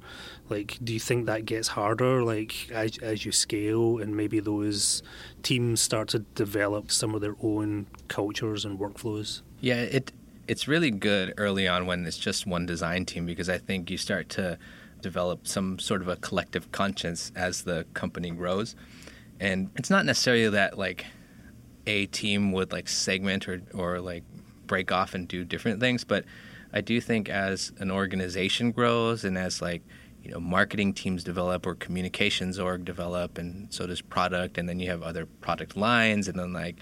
Like, 0.48 0.78
do 0.82 0.94
you 0.94 0.98
think 0.98 1.26
that 1.26 1.44
gets 1.44 1.68
harder 1.68 2.24
like 2.24 2.70
as, 2.70 2.96
as 2.98 3.26
you 3.26 3.32
scale 3.32 3.98
and 3.98 4.16
maybe 4.16 4.40
those 4.40 5.02
teams 5.42 5.82
start 5.82 6.08
to 6.08 6.20
develop 6.20 6.90
some 6.90 7.14
of 7.14 7.20
their 7.20 7.36
own 7.42 7.86
cultures 8.08 8.64
and 8.64 8.78
workflows? 8.78 9.42
Yeah, 9.60 9.82
it 9.82 10.10
it's 10.48 10.66
really 10.66 10.90
good 10.90 11.34
early 11.36 11.68
on 11.68 11.84
when 11.84 12.06
it's 12.06 12.16
just 12.16 12.46
one 12.46 12.64
design 12.64 13.04
team 13.04 13.26
because 13.26 13.50
I 13.50 13.58
think 13.58 13.90
you 13.90 13.98
start 13.98 14.30
to 14.30 14.58
develop 15.02 15.46
some 15.46 15.78
sort 15.78 16.00
of 16.00 16.08
a 16.08 16.16
collective 16.16 16.72
conscience 16.72 17.30
as 17.36 17.62
the 17.62 17.84
company 17.92 18.30
grows. 18.30 18.74
And 19.38 19.70
it's 19.76 19.90
not 19.90 20.06
necessarily 20.06 20.48
that 20.48 20.78
like 20.78 21.04
a 21.86 22.06
team 22.06 22.52
would 22.52 22.72
like 22.72 22.88
segment 22.88 23.46
or, 23.46 23.60
or 23.74 24.00
like 24.00 24.24
break 24.68 24.92
off 24.92 25.14
and 25.14 25.26
do 25.26 25.44
different 25.44 25.80
things. 25.80 26.04
But 26.04 26.24
I 26.72 26.80
do 26.80 27.00
think 27.00 27.28
as 27.28 27.72
an 27.78 27.90
organization 27.90 28.70
grows 28.70 29.24
and 29.24 29.36
as 29.36 29.60
like 29.60 29.82
you 30.22 30.30
know 30.30 30.38
marketing 30.40 30.92
teams 30.92 31.24
develop 31.24 31.66
or 31.66 31.74
communications 31.74 32.58
org 32.60 32.84
develop, 32.84 33.38
and 33.38 33.72
so 33.72 33.86
does 33.86 34.00
product, 34.00 34.58
and 34.58 34.68
then 34.68 34.78
you 34.78 34.88
have 34.90 35.02
other 35.02 35.26
product 35.26 35.76
lines, 35.76 36.28
and 36.28 36.38
then 36.38 36.52
like 36.52 36.76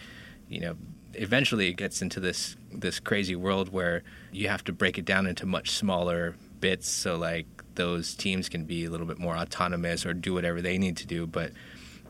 you 0.48 0.60
know 0.60 0.76
eventually 1.14 1.68
it 1.68 1.76
gets 1.76 2.02
into 2.02 2.20
this 2.20 2.56
this 2.70 3.00
crazy 3.00 3.36
world 3.36 3.72
where 3.72 4.02
you 4.32 4.48
have 4.48 4.62
to 4.64 4.72
break 4.72 4.98
it 4.98 5.04
down 5.04 5.26
into 5.26 5.46
much 5.46 5.70
smaller 5.70 6.36
bits 6.60 6.88
so 6.88 7.16
like 7.16 7.46
those 7.74 8.14
teams 8.14 8.48
can 8.48 8.64
be 8.64 8.84
a 8.84 8.90
little 8.90 9.06
bit 9.06 9.18
more 9.18 9.36
autonomous 9.36 10.04
or 10.04 10.12
do 10.12 10.32
whatever 10.32 10.60
they 10.60 10.78
need 10.78 10.96
to 10.96 11.06
do 11.06 11.26
but 11.26 11.52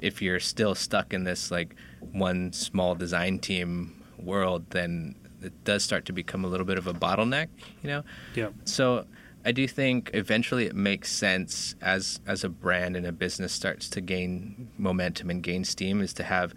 if 0.01 0.21
you're 0.21 0.41
still 0.41 0.75
stuck 0.75 1.13
in 1.13 1.25
this 1.25 1.51
like 1.51 1.75
one 2.13 2.53
small 2.53 2.95
design 2.95 3.39
team 3.39 4.03
world 4.19 4.65
then 4.71 5.15
it 5.43 5.65
does 5.65 5.83
start 5.83 6.05
to 6.07 6.13
become 6.13 6.45
a 6.45 6.49
little 6.49 6.67
bit 6.67 6.79
of 6.79 6.87
a 6.87 6.95
bottleneck, 6.95 7.49
you 7.83 7.89
know? 7.89 8.03
Yeah. 8.35 8.51
So 8.65 9.07
I 9.45 9.53
do 9.53 9.69
think 9.69 10.11
eventually 10.13 10.67
it 10.67 10.75
makes 10.75 11.11
sense 11.13 11.77
as 11.81 12.21
as 12.27 12.43
a 12.43 12.49
brand 12.49 12.97
and 12.97 13.07
a 13.07 13.13
business 13.13 13.53
starts 13.53 13.89
to 13.91 14.01
gain 14.01 14.69
momentum 14.77 15.31
and 15.31 15.43
gain 15.43 15.65
steam 15.65 16.01
is 16.01 16.13
to 16.15 16.25
have 16.25 16.53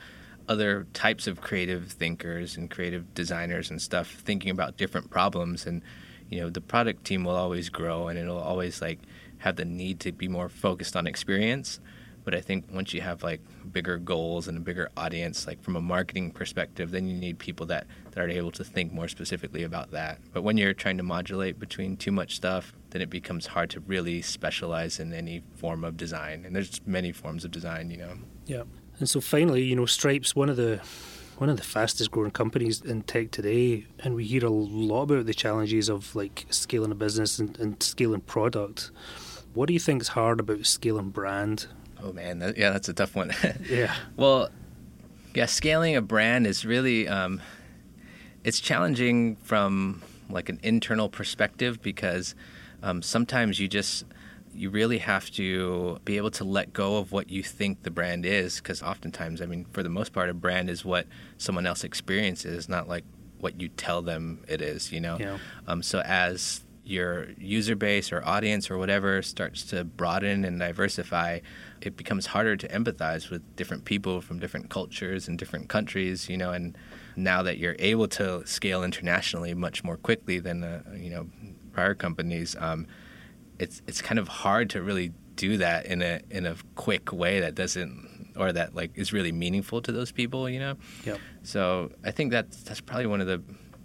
other 0.48 0.88
types 0.94 1.28
of 1.28 1.40
creative 1.40 1.92
thinkers 1.92 2.58
and 2.58 2.72
creative 2.72 3.14
designers 3.14 3.70
and 3.70 3.80
stuff 3.80 4.10
thinking 4.10 4.50
about 4.50 4.76
different 4.78 5.12
problems 5.12 5.68
and 5.68 5.84
you 6.30 6.40
know 6.40 6.50
the 6.50 6.62
product 6.62 7.06
team 7.06 7.24
will 7.24 7.36
always 7.36 7.70
grow 7.70 8.08
and 8.08 8.18
it'll 8.18 8.40
always 8.40 8.82
like 8.82 9.00
have 9.38 9.56
the 9.56 9.66
need 9.66 10.00
to 10.00 10.12
be 10.12 10.28
more 10.28 10.50
focused 10.50 10.96
on 10.96 11.06
experience 11.06 11.80
but 12.30 12.38
I 12.38 12.42
think 12.42 12.66
once 12.72 12.94
you 12.94 13.02
have 13.02 13.24
like 13.24 13.42
bigger 13.72 13.98
goals 13.98 14.48
and 14.48 14.56
a 14.56 14.62
bigger 14.62 14.92
audience, 14.96 15.48
like 15.48 15.64
from 15.64 15.76
a 15.76 15.82
marketing 15.82 16.30
perspective, 16.30 16.92
then 16.92 17.08
you 17.08 17.18
need 17.18 17.40
people 17.40 17.66
that, 17.66 17.88
that 18.12 18.24
are 18.24 18.30
able 18.30 18.52
to 18.52 18.64
think 18.64 18.94
more 18.94 19.08
specifically 19.08 19.64
about 19.64 19.90
that. 19.90 20.20
But 20.32 20.44
when 20.44 20.56
you're 20.56 20.76
trying 20.76 20.98
to 20.98 21.04
modulate 21.04 21.58
between 21.58 21.98
too 21.98 22.12
much 22.12 22.36
stuff, 22.36 22.72
then 22.92 23.02
it 23.02 23.10
becomes 23.10 23.48
hard 23.48 23.72
to 23.72 23.80
really 23.80 24.22
specialize 24.22 25.00
in 25.00 25.12
any 25.12 25.42
form 25.56 25.84
of 25.84 25.98
design. 25.98 26.46
And 26.46 26.56
there's 26.56 26.80
many 26.86 27.12
forms 27.12 27.46
of 27.46 27.50
design, 27.50 27.90
you 27.90 27.98
know. 27.98 28.14
Yeah. 28.46 28.66
And 29.00 29.10
so 29.10 29.22
finally, 29.22 29.64
you 29.64 29.76
know, 29.76 29.88
Stripe's 29.88 30.36
one 30.36 30.50
of 30.50 30.56
the 30.56 30.82
one 31.40 31.50
of 31.50 31.58
the 31.58 31.64
fastest 31.64 32.12
growing 32.12 32.30
companies 32.30 32.80
in 32.82 33.02
tech 33.02 33.32
today, 33.32 33.88
and 34.04 34.14
we 34.14 34.26
hear 34.26 34.46
a 34.46 34.52
lot 34.52 35.10
about 35.10 35.26
the 35.26 35.34
challenges 35.34 35.90
of 35.90 36.16
like 36.16 36.46
scaling 36.52 36.92
a 36.92 36.96
business 36.96 37.40
and, 37.40 37.58
and 37.58 37.82
scaling 37.82 38.22
product. 38.22 38.92
What 39.56 39.66
do 39.66 39.74
you 39.74 39.80
think 39.80 40.04
is 40.04 40.10
hard 40.10 40.40
about 40.40 40.68
scaling 40.68 41.10
brand 41.10 41.66
Oh 42.02 42.14
man, 42.14 42.40
that, 42.40 42.58
yeah, 42.58 42.72
that's 42.72 42.90
a 42.90 42.94
tough 42.94 43.16
one. 43.16 43.34
yeah. 43.70 43.94
Well, 44.16 44.50
yeah, 45.34 45.46
scaling 45.46 45.96
a 45.96 46.02
brand 46.02 46.48
is 46.48 46.66
really 46.66 47.08
um, 47.08 47.42
it's 48.44 48.60
challenging 48.60 49.36
from 49.38 50.02
like 50.30 50.50
an 50.50 50.60
internal 50.64 51.10
perspective 51.10 51.82
because 51.82 52.36
um, 52.84 53.02
sometimes 53.02 53.60
you 53.60 53.68
just 53.68 54.06
you 54.54 54.70
really 54.70 54.98
have 54.98 55.30
to 55.32 56.00
be 56.06 56.18
able 56.18 56.32
to 56.32 56.44
let 56.44 56.74
go 56.74 56.98
of 56.98 57.12
what 57.12 57.30
you 57.30 57.44
think 57.44 57.84
the 57.84 57.92
brand 57.92 58.26
is 58.26 58.58
because 58.58 58.82
oftentimes 58.82 59.42
i 59.42 59.46
mean 59.46 59.66
for 59.72 59.84
the 59.84 59.90
most 59.90 60.12
part 60.12 60.28
a 60.28 60.34
brand 60.34 60.70
is 60.70 60.84
what 60.84 61.06
someone 61.38 61.66
else 61.66 61.84
experiences 61.84 62.68
not 62.68 62.88
like 62.88 63.04
what 63.40 63.62
you 63.62 63.70
tell 63.70 64.02
them 64.02 64.44
it 64.48 64.62
is 64.62 64.92
you 64.92 65.00
know 65.00 65.18
yeah. 65.20 65.38
um, 65.68 65.84
so 65.84 66.02
as 66.02 66.62
your 66.90 67.28
user 67.38 67.76
base 67.76 68.12
or 68.12 68.26
audience 68.26 68.72
or 68.72 68.78
whatever 68.78 69.22
starts 69.22 69.64
to 69.64 69.84
broaden 69.84 70.44
and 70.44 70.60
diversify, 70.60 71.40
it 71.82 71.96
becomes 71.96 72.26
harder 72.28 72.56
to 72.58 72.68
empathize 72.70 73.30
with 73.30 73.44
different 73.56 73.86
people 73.86 74.22
from 74.22 74.40
different 74.40 74.70
cultures 74.70 75.28
and 75.28 75.38
different 75.38 75.70
countries, 75.70 76.28
you 76.28 76.38
know, 76.38 76.52
and 76.52 76.78
now 77.16 77.44
that 77.44 77.58
you're 77.58 77.76
able 77.80 78.08
to 78.08 78.46
scale 78.46 78.84
internationally 78.84 79.54
much 79.54 79.84
more 79.84 79.98
quickly 79.98 80.40
than, 80.40 80.64
uh, 80.64 80.82
you 80.96 81.10
know, 81.10 81.28
prior 81.74 81.94
companies, 81.94 82.56
um, 82.60 82.88
it's, 83.60 83.82
it's 83.88 84.02
kind 84.02 84.18
of 84.18 84.28
hard 84.28 84.70
to 84.72 84.82
really 84.82 85.12
do 85.36 85.58
that 85.58 85.86
in 85.86 86.02
a, 86.02 86.20
in 86.32 86.46
a 86.46 86.56
quick 86.76 87.14
way 87.14 87.40
that 87.40 87.56
doesn't 87.56 88.34
or 88.36 88.52
that 88.52 88.74
like 88.74 88.92
is 88.96 89.14
really 89.14 89.32
meaningful 89.32 89.82
to 89.82 89.92
those 89.92 90.12
people, 90.12 90.50
you 90.50 90.60
know? 90.60 90.76
Yeah. 91.06 91.18
So 91.44 91.92
I 92.04 92.12
think 92.12 92.32
that's, 92.32 92.64
that's 92.64 92.82
probably 92.82 93.06
one 93.06 93.22
of 93.22 93.28
the, 93.28 93.42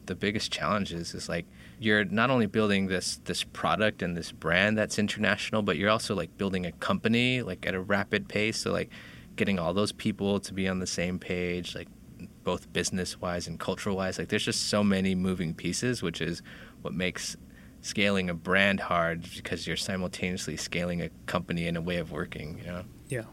the 0.07 0.15
biggest 0.15 0.51
challenges 0.53 1.15
is 1.15 1.29
like, 1.29 1.47
you're 1.85 2.05
not 2.05 2.31
only 2.31 2.47
building 2.47 2.87
this 2.87 3.21
this 3.25 3.45
product 3.45 4.03
and 4.03 4.17
this 4.17 4.33
brand 4.33 4.79
that's 4.79 4.99
international, 4.99 5.63
but 5.63 5.77
you're 5.77 5.91
also 5.91 6.15
like 6.15 6.37
building 6.39 6.67
a 6.67 6.73
company 6.73 7.43
like 7.43 7.67
at 7.67 7.75
a 7.75 7.81
rapid 7.81 8.29
pace. 8.29 8.59
So 8.59 8.73
like 8.73 8.91
getting 9.37 9.59
all 9.59 9.75
those 9.75 9.93
people 9.93 10.41
to 10.41 10.55
be 10.55 10.69
on 10.69 10.79
the 10.79 10.87
same 10.87 11.19
page, 11.19 11.75
like 11.75 11.89
both 12.43 12.73
business 12.73 13.21
wise 13.21 13.47
and 13.47 13.59
cultural 13.59 13.97
wise. 13.97 14.19
Like 14.19 14.29
there's 14.29 14.45
just 14.45 14.69
so 14.69 14.83
many 14.83 15.15
moving 15.15 15.55
pieces, 15.55 16.03
which 16.03 16.21
is 16.21 16.43
what 16.83 16.95
makes 16.95 17.37
scaling 17.83 18.31
a 18.31 18.35
brand 18.35 18.81
hard 18.81 19.29
because 19.37 19.67
you're 19.67 19.77
simultaneously 19.77 20.57
scaling 20.57 21.03
a 21.03 21.11
company 21.27 21.69
and 21.69 21.77
a 21.77 21.83
way 21.83 21.97
of 21.99 22.13
working. 22.13 22.59
You 22.59 22.67
know. 22.67 22.85
Yeah. 23.09 23.25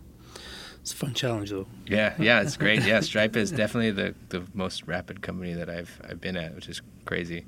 It's 0.81 0.93
a 0.93 0.95
fun 0.95 1.13
challenge, 1.13 1.51
though. 1.51 1.67
Yeah, 1.85 2.15
yeah, 2.17 2.41
it's 2.41 2.57
great. 2.57 2.83
Yeah, 2.85 3.01
Stripe 3.01 3.35
is 3.35 3.51
definitely 3.51 3.91
the, 3.91 4.15
the 4.29 4.43
most 4.55 4.87
rapid 4.87 5.21
company 5.21 5.53
that 5.53 5.69
I've 5.69 6.01
I've 6.03 6.19
been 6.19 6.35
at, 6.35 6.55
which 6.55 6.67
is 6.67 6.81
crazy. 7.05 7.45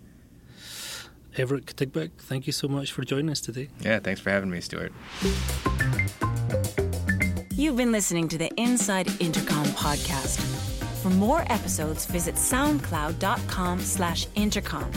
Everett 1.38 1.66
Katigbak, 1.66 2.12
thank 2.18 2.48
you 2.48 2.54
so 2.54 2.68
much 2.68 2.92
for 2.92 3.04
joining 3.04 3.30
us 3.30 3.42
today. 3.42 3.70
Yeah, 3.82 4.00
thanks 4.00 4.22
for 4.22 4.30
having 4.30 4.50
me, 4.50 4.62
Stewart. 4.62 4.94
You've 7.56 7.78
been 7.78 7.92
listening 7.92 8.28
to 8.30 8.38
the 8.38 8.52
Inside 8.58 9.10
Intercom 9.20 9.66
podcast. 9.68 10.40
For 11.02 11.10
more 11.10 11.42
episodes, 11.52 12.06
visit 12.06 12.36
soundcloud.com 12.36 13.80
slash 13.80 14.28
intercom. 14.36 14.90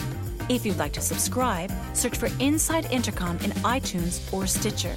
If 0.48 0.64
you'd 0.64 0.78
like 0.78 0.92
to 0.92 1.00
subscribe, 1.00 1.72
search 1.92 2.16
for 2.16 2.28
Inside 2.40 2.90
Intercom 2.92 3.36
in 3.38 3.50
iTunes 3.62 4.32
or 4.32 4.46
Stitcher. 4.46 4.94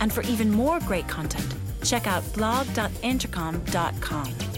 And 0.00 0.12
for 0.12 0.22
even 0.22 0.50
more 0.50 0.78
great 0.80 1.08
content, 1.08 1.54
check 1.82 2.06
out 2.06 2.22
blog.intercom.com. 2.34 4.49